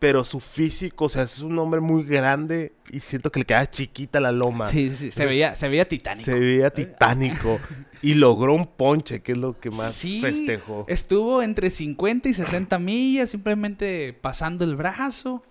[0.00, 3.70] pero su físico, o sea, es un hombre muy grande y siento que le queda
[3.70, 4.64] chiquita la loma.
[4.64, 6.24] Sí, sí, se, veía, se veía titánico.
[6.24, 7.60] Se veía titánico.
[8.02, 10.86] y logró un ponche, que es lo que más sí, festejó.
[10.88, 15.44] Estuvo entre 50 y 60 millas, simplemente pasando el brazo.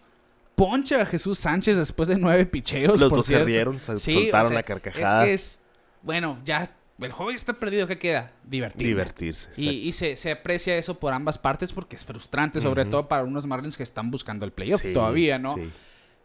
[0.55, 2.99] Ponche a Jesús Sánchez después de nueve picheos.
[2.99, 5.25] Los dos se rieron, se soltaron la carcajada.
[5.25, 5.59] Es que es
[6.01, 6.69] bueno, ya
[6.99, 8.31] el juego ya está perdido, ¿qué queda?
[8.43, 8.89] Divertirme.
[8.89, 9.49] Divertirse.
[9.55, 13.23] Y, y se, se aprecia eso por ambas partes porque es frustrante, sobre todo para
[13.23, 15.53] unos Marlins que están buscando el playoff Sí, todavía, ¿no?
[15.53, 15.71] sí.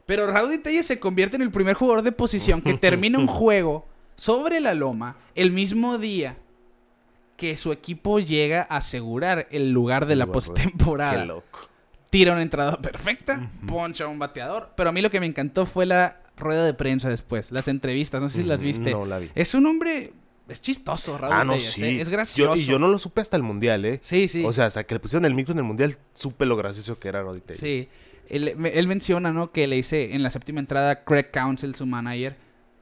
[0.06, 3.86] Pero Rowdy Tellez se convierte en el primer jugador de posición que termina un juego
[4.16, 6.36] sobre la loma el mismo día
[7.36, 11.20] que su equipo llega a asegurar el lugar de la postemporada.
[11.20, 11.58] Qué loco.
[12.10, 14.70] Tira una entrada perfecta, poncha un bateador.
[14.76, 18.22] Pero a mí lo que me encantó fue la rueda de prensa después, las entrevistas,
[18.22, 18.90] no sé si las Ujú, viste.
[18.90, 19.30] No la vi.
[19.34, 20.12] Es un hombre,
[20.48, 21.84] es chistoso, Rowdy Ah, no, sí.
[21.84, 22.00] ¿eh?
[22.00, 22.56] es Yo- gracioso.
[22.60, 23.98] y yo no lo supe hasta el mundial, ¿eh?
[24.02, 24.44] Sí, sí.
[24.44, 27.08] O sea, hasta que le pusieron el micro en el mundial, supe lo gracioso que
[27.08, 27.60] era Roddy Tellez.
[27.60, 27.88] Sí.
[28.28, 29.52] Él menciona, ¿no?
[29.52, 32.36] Que le dice en la séptima entrada Craig Council, su manager.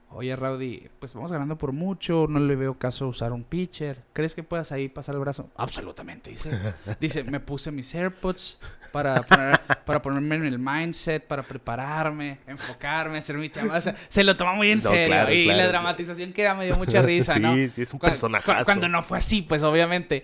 [0.09, 2.27] Oye, Rowdy, pues vamos ganando por mucho.
[2.29, 4.03] No le veo caso usar un pitcher.
[4.13, 5.49] ¿Crees que puedas ahí pasar el brazo?
[5.57, 6.51] Absolutamente, dice.
[7.01, 8.57] Dice, me puse mis AirPods
[8.93, 13.77] para, poner- para ponerme en el mindset, para prepararme, enfocarme, hacer mi chamba.
[13.79, 15.07] O sea, se lo toma muy en No, serio.
[15.07, 15.57] claro, y claro.
[15.57, 17.55] la dramatización queda me dio mucha risa, sí, ¿no?
[17.55, 18.65] sí, es un Cu- cu- personajazo.
[18.65, 20.23] Cuando no fue así, pues obviamente.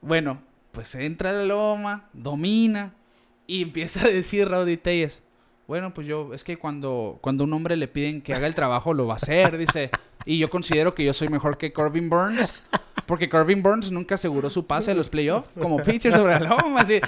[0.00, 0.40] Bueno,
[0.70, 2.92] pues entra a la loma, domina
[3.48, 5.20] y empieza a decir Rowdy Tellez.
[5.66, 8.92] Bueno, pues yo, es que cuando, cuando un hombre le piden que haga el trabajo,
[8.92, 9.90] lo va a hacer, dice.
[10.26, 12.62] Y yo considero que yo soy mejor que Corbin Burns.
[13.06, 16.80] Porque Corbin Burns nunca aseguró su pase a los playoffs como pitcher sobre la loma.
[16.80, 17.00] Así,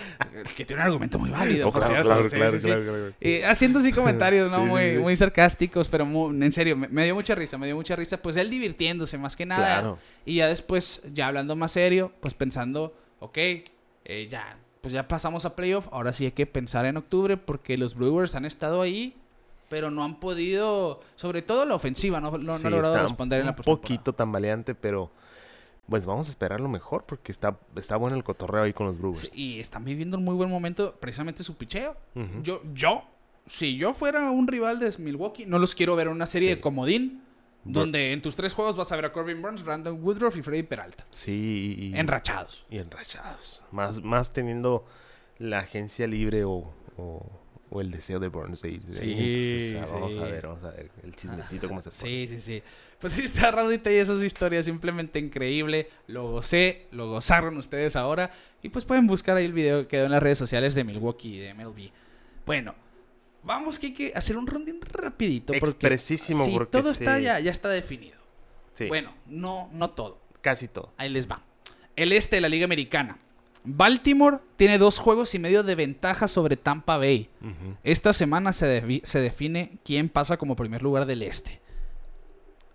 [0.55, 1.73] que tiene un argumento muy válido,
[3.45, 4.59] haciendo así comentarios, ¿no?
[4.59, 4.99] Sí, sí, muy, sí.
[4.99, 8.19] muy sarcásticos, pero muy- en serio, me, me dio mucha risa, me dio mucha risa.
[8.19, 9.67] Pues él divirtiéndose más que nada.
[9.81, 9.99] Claro.
[10.27, 15.45] Y ya después, ya hablando más serio, pues pensando, ok, eh, ya, pues ya pasamos
[15.45, 19.17] a playoff, ahora sí hay que pensar en octubre porque los Brewers han estado ahí,
[19.69, 23.47] pero no han podido, sobre todo la ofensiva, no, no, no han logrado responder en
[23.47, 23.83] la un postemporada.
[23.83, 25.11] poquito tambaleante, pero
[25.89, 28.97] pues vamos a esperar lo mejor porque está, está bueno el cotorreo ahí con los
[28.97, 29.23] Brewers.
[29.23, 31.97] Sí, y están viviendo un muy buen momento, precisamente su picheo.
[32.45, 33.03] Yo, yo,
[33.49, 36.55] si yo fuera un rival de Milwaukee, no los quiero ver en una serie Sí.
[36.55, 37.23] de comodín,
[37.73, 40.63] donde en tus tres juegos vas a ver a Corbin Burns, Brandon Woodruff y Freddy
[40.63, 42.65] Peralta, Sí, y, enrachados.
[42.71, 43.63] y enrachados.
[43.73, 44.85] Más, más teniendo
[45.39, 47.31] la agencia libre o, o,
[47.71, 49.01] o el deseo de Burns de irse.
[49.03, 50.19] Sí, Entonces, ah, vamos sí.
[50.19, 52.03] a ver, vamos a ver el chismecito cómo se pone.
[52.03, 52.63] Sí, sí, sí.
[52.99, 55.91] Pues sí está Raudita y esas historias simplemente increíble.
[56.07, 58.31] Lo gocé, lo gozaron ustedes ahora.
[58.63, 61.37] Y pues pueden buscar ahí el video que quedó en las redes sociales de Milwaukee
[61.37, 61.91] y de MLB.
[62.47, 62.75] Bueno,
[63.47, 65.53] vamos que hay que hacer un rondín rapidito.
[65.55, 68.17] Porque Expresísimo, sí, porque todo está ya, ya está definido.
[68.75, 70.19] Sí, Bueno, no, no todo.
[70.43, 70.93] casi todo.
[70.99, 71.43] Ahí les va.
[71.95, 73.19] El este de la Liga Americana.
[73.65, 77.29] Baltimore tiene dos juegos y medio de ventaja sobre Tampa Bay.
[77.83, 81.61] Esta semana se, se define quién pasa como primer lugar del este.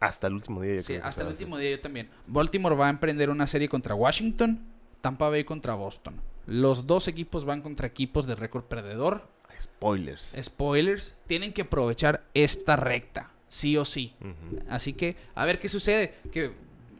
[0.02, 0.76] Hasta el último día.
[0.76, 2.10] yo Sí, creo que hasta el último día yo también.
[2.28, 4.60] Baltimore va a emprender una serie contra Washington,
[5.00, 6.20] Tampa Bay contra Boston.
[6.48, 9.30] Los dos equipos van contra equipos de récord perdedor.
[9.62, 10.36] Spoilers.
[10.42, 14.14] Spoilers, tienen que aprovechar esta recta, sí o sí.
[14.70, 16.16] Así que, a ver qué sucede.
[16.32, 16.54] Que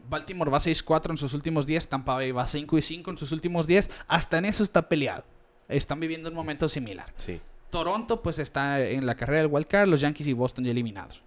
[0.08, 3.32] Baltimore va 6-4 en sus últimos 10, Tampa Bay va 5 y 5 en sus
[3.32, 3.90] últimos 10.
[4.08, 5.24] Hasta en eso está peleado.
[5.68, 7.12] Están viviendo un momento similar.
[7.16, 7.40] Sí.
[7.70, 11.22] Toronto pues está en la carrera del wild card, los Yankees y Boston ya eliminados.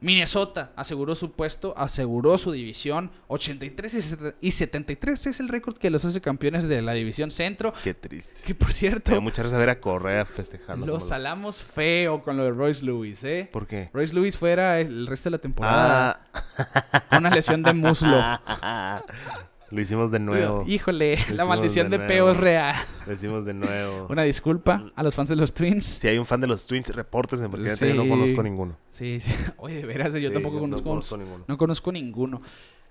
[0.00, 5.76] Minnesota aseguró su puesto, aseguró su división, 83 y set- y 73 es el récord
[5.76, 8.42] que los hace campeones de la división centro, Qué triste.
[8.46, 10.86] que por cierto dio mucha risa ver a Correa festejando.
[10.86, 13.48] lo como lo- salamos feo con lo de Royce Lewis, ¿eh?
[13.52, 13.90] ¿Por qué?
[13.92, 17.18] Royce Lewis fuera el resto de la temporada Ah.
[17.18, 18.16] una lesión de muslo.
[19.70, 20.64] Lo hicimos de nuevo.
[20.66, 22.74] Híjole, la maldición de de, Peo es real.
[23.06, 24.06] Lo hicimos de nuevo.
[24.10, 25.84] Una disculpa a los fans de los Twins.
[25.84, 27.88] Si hay un fan de los Twins, repórtense porque Sí.
[27.88, 28.76] yo no conozco ninguno.
[28.90, 29.32] Sí, sí.
[29.58, 31.44] Oye, de veras, yo Sí, tampoco no conozco, conozco unos- ninguno.
[31.46, 32.40] No conozco ninguno.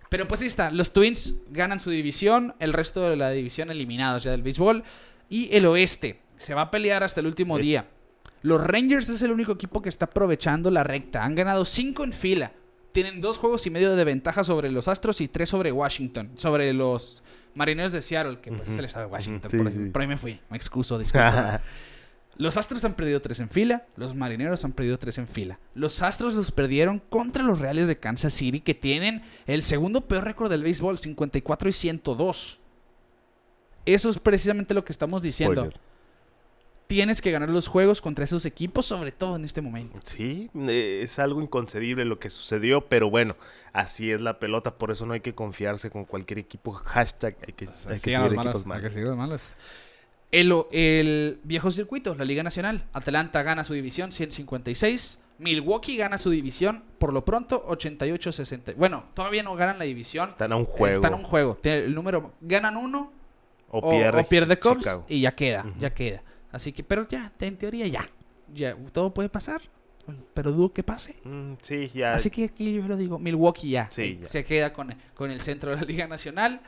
[0.09, 0.69] Pero pues ahí está.
[0.71, 2.53] Los Twins ganan su división.
[2.59, 4.83] El resto de la división eliminados ya del béisbol.
[5.29, 7.87] Y el oeste se va a pelear hasta el último día.
[8.43, 11.23] Los Rangers es el único equipo que está aprovechando la recta.
[11.25, 12.51] Han ganado cinco en fila.
[12.97, 16.31] Tienen dos juegos y medio de ventaja sobre los Astros y tres sobre Washington.
[16.33, 17.21] Sobre los
[17.53, 19.51] Marineros de Seattle, que pues es el estado de Washington.
[19.53, 19.91] ujú, por, sí, ahí, sí.
[19.91, 20.39] por ahí me fui.
[20.49, 21.61] Me excuso, disculpa.
[22.37, 23.85] Los Astros han perdido tres en fila.
[23.97, 25.59] Los Marineros han perdido tres en fila.
[25.75, 30.23] Los Astros los perdieron contra los Reales de Kansas City, que tienen el segundo peor
[30.23, 32.59] récord del béisbol, 54 y 102.
[33.85, 35.61] Eso es precisamente lo que estamos diciendo.
[35.61, 35.86] Spoiler.
[36.87, 39.99] Tienes que ganar los juegos contra esos equipos, sobre todo en este momento.
[40.03, 43.35] Sí, eh, es algo inconcebible lo que sucedió, pero bueno,
[43.73, 46.71] así es la pelota, por eso no hay que confiarse con cualquier equipo.
[46.71, 49.53] Hashtag, hay que, hay que seguir equipos malos.
[50.31, 52.85] El, el viejo circuito, la Liga Nacional.
[52.93, 55.19] Atlanta gana su división 156.
[55.39, 58.75] Milwaukee gana su división por lo pronto 88-60.
[58.75, 60.29] Bueno, todavía no ganan la división.
[60.29, 60.95] Están a un juego.
[60.95, 61.59] Están a un juego.
[61.63, 63.11] El número ganan uno
[63.69, 65.05] o, o, pierde, o pierde Cubs Chicago.
[65.07, 66.23] y ya queda, ya queda.
[66.57, 68.09] Así que, pero ya, en teoría ya.
[68.53, 69.61] Ya, todo puede pasar.
[70.33, 71.15] pero dudo que pase.
[71.23, 72.13] Mm, sí, ya.
[72.13, 74.27] Así que aquí yo lo digo, Milwaukee ya, Sí, eh, ya.
[74.27, 76.61] se queda con, con el centro de la Liga Nacional.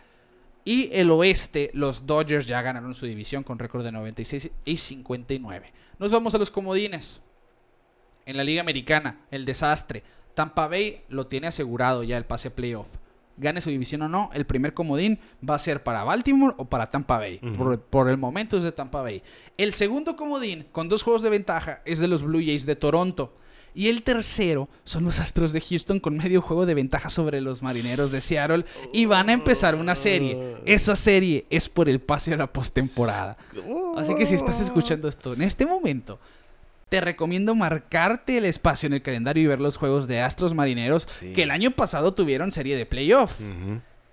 [0.66, 5.72] Y el oeste, los Dodgers ya ganaron su división con récord de 96 y 59.
[5.98, 7.22] Nos vamos a los comodines.
[8.26, 10.04] En la Liga Americana, el desastre.
[10.36, 12.98] Tampa Bay lo tiene asegurado ya el pase playoff.
[13.40, 16.90] Gane su división o no, el primer comodín va a ser para Baltimore o para
[16.90, 17.40] Tampa Bay.
[17.58, 19.24] Por, por el momento es de Tampa Bay.
[19.58, 23.34] El segundo comodín, con dos juegos de ventaja, es de los Blue Jays de Toronto.
[23.74, 27.62] Y el tercero son los Astros de Houston con medio juego de ventaja sobre los
[27.62, 28.66] Marineros de Seattle.
[28.92, 30.58] Y van a empezar una serie.
[30.66, 33.38] Esa serie es por el pase a la postemporada.
[33.96, 36.20] Así que si estás escuchando esto en este momento,
[36.90, 41.04] te recomiendo marcarte el espacio en el calendario y ver los juegos de Astros Marineros
[41.20, 41.34] Sí.
[41.34, 43.40] que el año pasado tuvieron serie de playoff.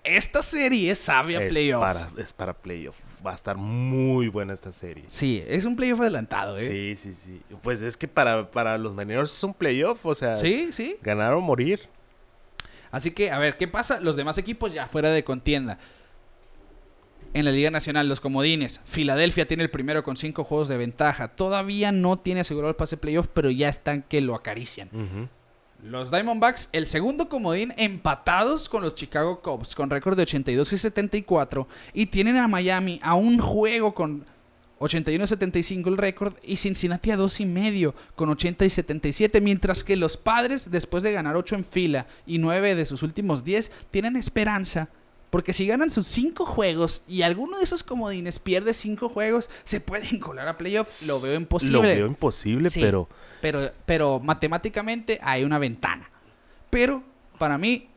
[0.04, 1.82] Esta serie sabe a es, playoff.
[1.82, 2.96] para, es para playoff.
[3.26, 5.02] Va a estar muy buena esta serie.
[5.08, 6.94] Sí, es un playoff adelantado, ¿eh?
[6.96, 7.40] Sí, sí, sí.
[7.62, 10.96] Pues es que para, para los marineros es un playoff, o sea, Sí, sí.
[11.02, 11.80] ganar o morir.
[12.92, 13.98] Así que, a ver, ¿qué pasa?
[14.00, 15.78] Los demás equipos ya fuera de contienda.
[17.34, 18.80] En la Liga Nacional, los comodines.
[18.84, 21.28] Filadelfia tiene el primero con cinco juegos de ventaja.
[21.28, 25.28] Todavía no tiene asegurado el pase playoff, pero ya están que lo acarician.
[25.82, 30.78] Los Diamondbacks, el segundo comodín, empatados con los Chicago Cubs con récord de 82 y
[30.78, 31.68] 74.
[31.92, 34.24] Y tienen a Miami a un juego con
[34.78, 36.34] 81 y 75 el récord.
[36.42, 39.40] Y Cincinnati a dos y medio con 80 y 77.
[39.40, 43.44] Mientras que los padres, después de ganar 8 en fila y 9 de sus últimos
[43.44, 44.88] 10, tienen esperanza.
[45.30, 49.80] Porque si ganan sus 5 juegos y alguno de esos comodines pierde 5 juegos, se
[49.80, 51.02] pueden colar a playoff.
[51.06, 51.72] Lo veo imposible.
[51.72, 52.80] Lo veo imposible, Sí.
[52.80, 53.08] pero
[53.40, 56.08] Pero, pero matemáticamente hay una ventana.
[56.70, 57.02] Pero
[57.38, 57.88] para mí,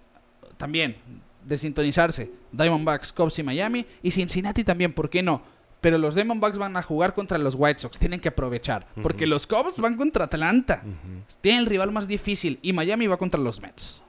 [0.57, 0.97] también,
[1.45, 2.31] desintonizarse.
[2.51, 3.85] Diamondbacks, Cubs y Miami.
[4.03, 5.41] Y Cincinnati también, ¿por qué no?
[5.81, 7.97] Pero los Diamondbacks van a jugar contra los White Sox.
[7.97, 8.85] Tienen que aprovechar.
[9.01, 10.83] Porque los Cubs van contra Atlanta.
[11.41, 12.59] Tienen el rival más difícil.
[12.61, 14.01] Y Miami va contra los Mets.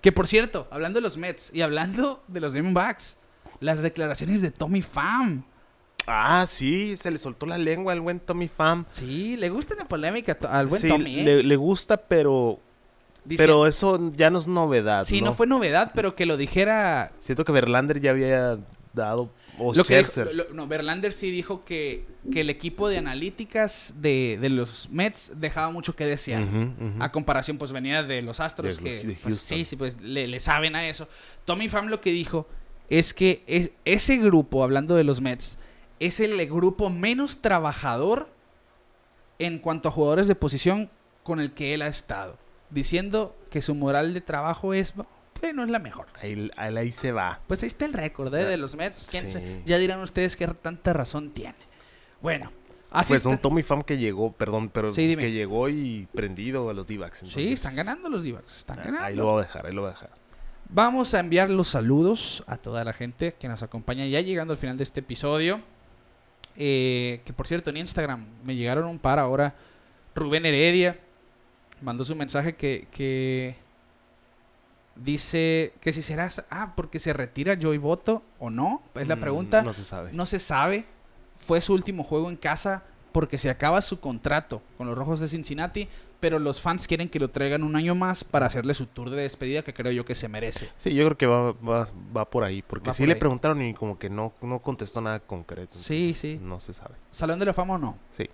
[0.00, 3.16] Que por cierto, hablando de los Mets y hablando de los Diamondbacks,
[3.60, 5.44] las declaraciones de Tommy Pham.
[6.06, 8.84] Ah, sí, se le soltó la lengua al buen Tommy Pham.
[8.88, 11.20] Sí, le gusta la polémica al buen sí, Tommy.
[11.20, 11.24] ¿eh?
[11.24, 12.58] le, le gusta, pero
[13.24, 17.12] Dice- pero eso ya no es novedad, Sí, no fue novedad, pero que lo dijera.
[17.18, 18.58] Siento que Verlander ya había
[18.94, 19.30] dado
[19.60, 20.34] o Lo que dijo- Scherzer.
[20.34, 25.34] lo- no, Verlander sí dijo que, que el equipo de analíticas de, de los Mets
[25.36, 26.44] dejaba mucho que desear.
[26.98, 30.40] A comparación, pues venía de los Astros, De- que pues, sí, sí, pues le, le
[30.40, 31.06] saben a eso.
[31.44, 32.48] Tommy Pham lo que dijo
[32.88, 35.58] es que es- ese grupo, hablando de los Mets,
[36.00, 38.28] es el grupo menos trabajador
[39.38, 40.90] en cuanto a jugadores de posición
[41.22, 42.38] con el que él ha estado.
[42.70, 44.94] Diciendo que su moral de trabajo es,
[45.52, 46.06] no es la mejor.
[46.56, 47.38] Ahí, se va.
[47.46, 48.44] Pues ahí está el récord ¿eh?
[48.44, 49.08] de los Mets.
[49.10, 49.34] ¿Quién Sí.
[49.38, 51.54] se- ya dirán ustedes qué tanta razón tiene.
[52.20, 52.52] Bueno,
[52.90, 53.30] así pues está.
[53.30, 56.98] un Tommy Pham que llegó, perdón, pero Sí, que llegó y prendido a los d
[57.12, 58.24] Sí, están ganando los.
[58.24, 59.00] Están ganando.
[59.02, 60.10] Ahí lo voy a dejar, ahí lo voy a dejar.
[60.72, 64.58] Vamos a enviar los saludos a toda la gente que nos acompaña ya llegando al
[64.58, 65.60] final de este episodio.
[66.56, 69.54] Eh, que por cierto, en Instagram me llegaron un par ahora.
[70.14, 70.98] Rubén Heredia
[71.80, 73.56] mandó su mensaje que, que
[74.96, 76.30] dice que si será...
[76.50, 78.82] Ah, porque se retira Joey Boto o no.
[78.94, 79.62] Es la Mm, pregunta.
[79.62, 80.12] No se sabe.
[80.12, 80.84] No se sabe.
[81.36, 82.82] Fue su último juego en casa
[83.12, 85.88] porque se acaba su contrato con los Rojos de Cincinnati,
[86.20, 89.22] pero los fans quieren que lo traigan un año más para hacerle su tour de
[89.22, 90.68] despedida que creo yo que se merece.
[90.76, 92.62] Sí, yo creo que va, va, va por ahí.
[92.62, 93.20] Porque Va sí por le ahí.
[93.20, 95.74] preguntaron y como que no, no contestó nada concreto.
[95.74, 96.38] Sí, sí.
[96.42, 96.94] No se sabe.
[97.10, 97.96] ¿Salón de la fama o no?
[98.12, 98.28] Sí.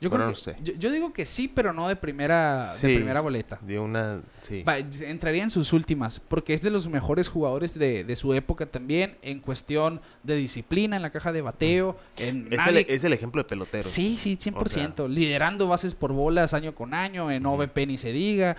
[0.00, 0.56] Yo, creo no que- sé.
[0.62, 2.88] yo, yo digo que sí, pero no de primera, Sí.
[2.88, 3.58] de primera boleta.
[3.62, 4.20] Dio una.
[4.42, 4.62] Sí.
[4.62, 8.66] Va, entraría en sus últimas, porque es de los mejores jugadores de, de su época
[8.66, 13.12] también, en cuestión de disciplina, en la caja de bateo, en Es, el, es el
[13.14, 13.84] ejemplo de pelotero.
[13.84, 15.08] Sí, sí, 100%.
[15.08, 18.56] Liderando bases por bolas año con año, en OVP ni se diga.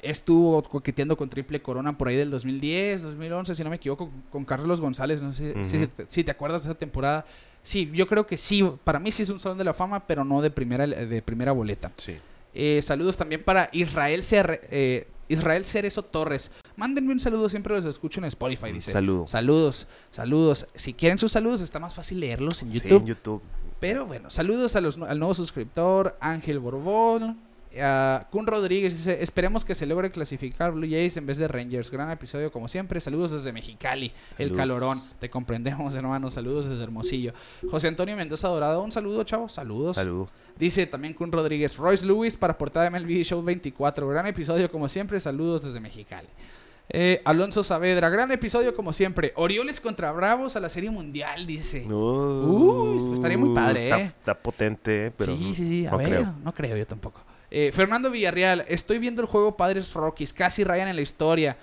[0.00, 4.44] Estuvo coqueteando con triple corona por ahí del 2010, 2011, si no me equivoco, con
[4.44, 5.22] Carlos González.
[5.24, 7.26] No sé si, si te acuerdas de esa temporada.
[7.62, 8.64] Sí, yo creo que sí.
[8.84, 11.52] Para mí sí es un salón de la fama, pero no de primera, de primera
[11.52, 11.92] boleta.
[11.96, 12.16] Sí.
[12.54, 16.50] Eh, saludos también para Israel, Cer- eh, Israel Cerezo Torres.
[16.76, 18.90] Mándenme un saludo, siempre los escucho en Spotify, dice.
[18.90, 19.26] Saludo.
[19.26, 20.66] Saludos, saludos.
[20.74, 23.00] Si quieren sus saludos, está más fácil leerlos en Sí, YouTube.
[23.00, 23.42] en YouTube.
[23.80, 27.38] Pero bueno, saludos a los, al nuevo suscriptor, Ángel Borbón.
[27.80, 31.90] A Kun Rodríguez dice, esperemos que se logre clasificar Blue Jays en vez de Rangers.
[31.90, 33.00] Gran episodio como siempre.
[33.00, 35.02] Saludos desde Mexicali, el calorón.
[35.20, 36.30] Te comprendemos, hermano.
[36.30, 37.32] Saludos desde Hermosillo.
[37.70, 39.48] José Antonio Mendoza Dorado, un saludo, chavo.
[39.48, 39.96] Saludos.
[39.96, 40.30] Saludos.
[40.58, 44.08] Dice también Kun Rodríguez, Royce Lewis para portada de MLB Show 24.
[44.08, 45.20] Gran episodio como siempre.
[45.20, 46.28] Saludos desde Mexicali.
[46.90, 49.32] Eh, Alonso Saavedra, gran episodio como siempre.
[49.36, 51.86] Orioles contra Bravos a la Serie Mundial, dice.
[51.86, 54.04] Uy, pues estaría muy padre, está, ¿eh?
[54.04, 55.86] está potente, pero sí, sí, sí.
[55.86, 56.34] A no ver, creo.
[56.42, 57.20] no creo yo tampoco.
[57.50, 61.56] Eh, Fernando Villarreal, estoy viendo el juego Padres Rockies, casi rayan en la historia.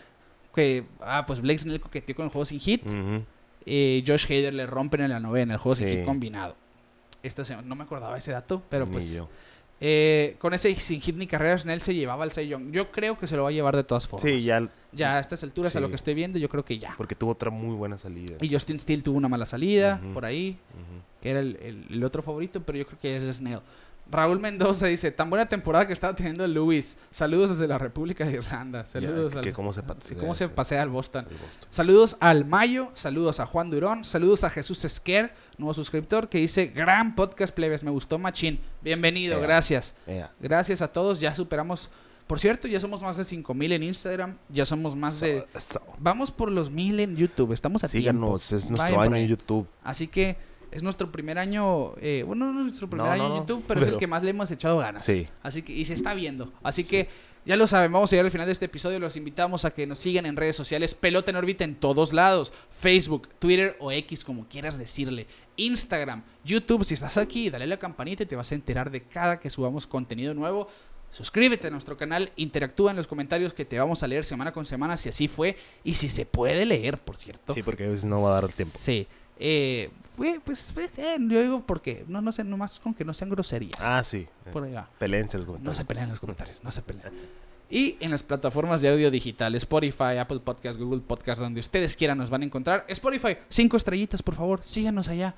[0.53, 2.85] Que, ah, pues Blake Snell coqueteó con el juego sin hit.
[2.85, 3.23] Ujú.
[3.65, 6.55] Eh, Josh Hader le rompen en la novena, el juego sin hit combinado.
[7.23, 9.03] Esta no me acordaba ese dato, pero pues
[9.81, 12.71] eh, con ese sin hit ni carrera Snell se llevaba al Young.
[12.71, 14.21] Yo creo que se lo va a llevar de todas formas.
[14.31, 16.93] Sí, ya, Ya a estas alturas, a lo que estoy viendo, yo creo que ya.
[16.97, 18.37] porque tuvo otra muy buena salida.
[18.39, 20.57] Y Justin Steele tuvo una mala salida por ahí,
[21.21, 23.59] que era el, el- el otro favorito, pero yo creo que es Snell.
[24.09, 26.97] Raúl Mendoza dice, tan buena temporada que estaba teniendo el Lewis.
[27.11, 28.85] Saludos desde la República de Irlanda.
[28.85, 31.25] Saludos al- que cómo se pasea cómo se ese- pasea al Boston.
[31.71, 36.67] Saludos al Mayo, saludos a Juan Durón, saludos a Jesús Esquer, nuevo suscriptor, que dice,
[36.67, 38.59] gran podcast plebes, me gustó machín.
[38.81, 39.95] Bienvenido, gracias.
[40.39, 41.89] Gracias a todos, ya superamos,
[42.27, 45.45] por cierto, ya somos más de 5000 en Instagram, ya somos más de...
[45.57, 48.01] So- Vamos por los 1000 en YouTube, estamos a tiempo.
[48.01, 49.67] Síganos, es nuestro Vayan año en YouTube.
[49.83, 50.37] Así que
[50.75, 53.63] es nuestro primer año, eh, bueno, no es nuestro primer No, año no, en YouTube,
[53.65, 55.05] pero, es el que más le hemos echado ganas.
[55.05, 55.25] Sí.
[55.41, 56.51] Así que, y se está viendo.
[56.63, 57.07] Así que
[57.45, 58.99] ya lo saben, vamos a llegar al final de este episodio.
[58.99, 60.93] Los invitamos a que nos sigan en redes sociales.
[60.93, 62.51] Pelota en órbita en todos lados.
[62.71, 65.27] Facebook, Twitter o X, como quieras decirle.
[65.55, 66.83] Instagram, YouTube.
[66.83, 69.87] Si estás aquí, dale la campanita y te vas a enterar de cada que subamos
[69.87, 70.67] contenido nuevo.
[71.11, 74.65] Suscríbete a nuestro canal, interactúa en los comentarios que te vamos a leer semana con
[74.65, 75.55] semana si así fue
[75.85, 77.53] y si se puede leer, por cierto.
[77.53, 78.77] Sí, porque a veces no va a dar el tiempo.
[78.77, 79.07] Sí.
[79.39, 83.29] Eh, pues, pues, eh, yo digo porque no, no sé, nomás con que no sean
[83.29, 83.73] groserías.
[83.79, 84.27] Ah, sí.
[84.53, 84.89] Por ahí va.
[84.97, 85.77] Peleense los No comentarios.
[85.77, 87.03] se peleen en los comentarios, no se peleen.
[87.69, 92.17] Y en las plataformas de audio digital, Spotify, Apple Podcast, Google Podcast, donde ustedes quieran
[92.17, 92.85] nos van a encontrar.
[92.87, 95.35] Spotify, cinco estrellitas, por favor, síganos allá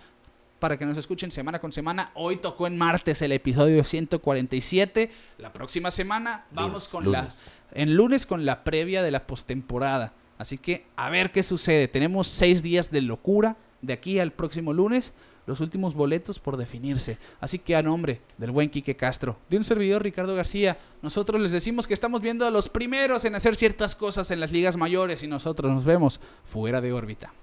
[0.60, 2.12] para que nos escuchen semana con semana.
[2.16, 5.10] Hoy tocó en martes el episodio 147.
[5.38, 7.54] La próxima semana vamos Lunes, con lunes.
[7.74, 7.82] la...
[7.82, 10.14] En lunes con la previa de la postemporada.
[10.38, 11.88] Así que a ver qué sucede.
[11.88, 15.14] Tenemos seis días de locura de aquí al próximo lunes.
[15.46, 17.18] Los últimos boletos por definirse.
[17.40, 21.52] Así que a nombre del buen Quique Castro, de un servidor Ricardo García, nosotros les
[21.52, 25.24] decimos que estamos viendo a los primeros en hacer ciertas cosas en las ligas mayores
[25.24, 27.34] y nosotros nos vemos fuera de órbita.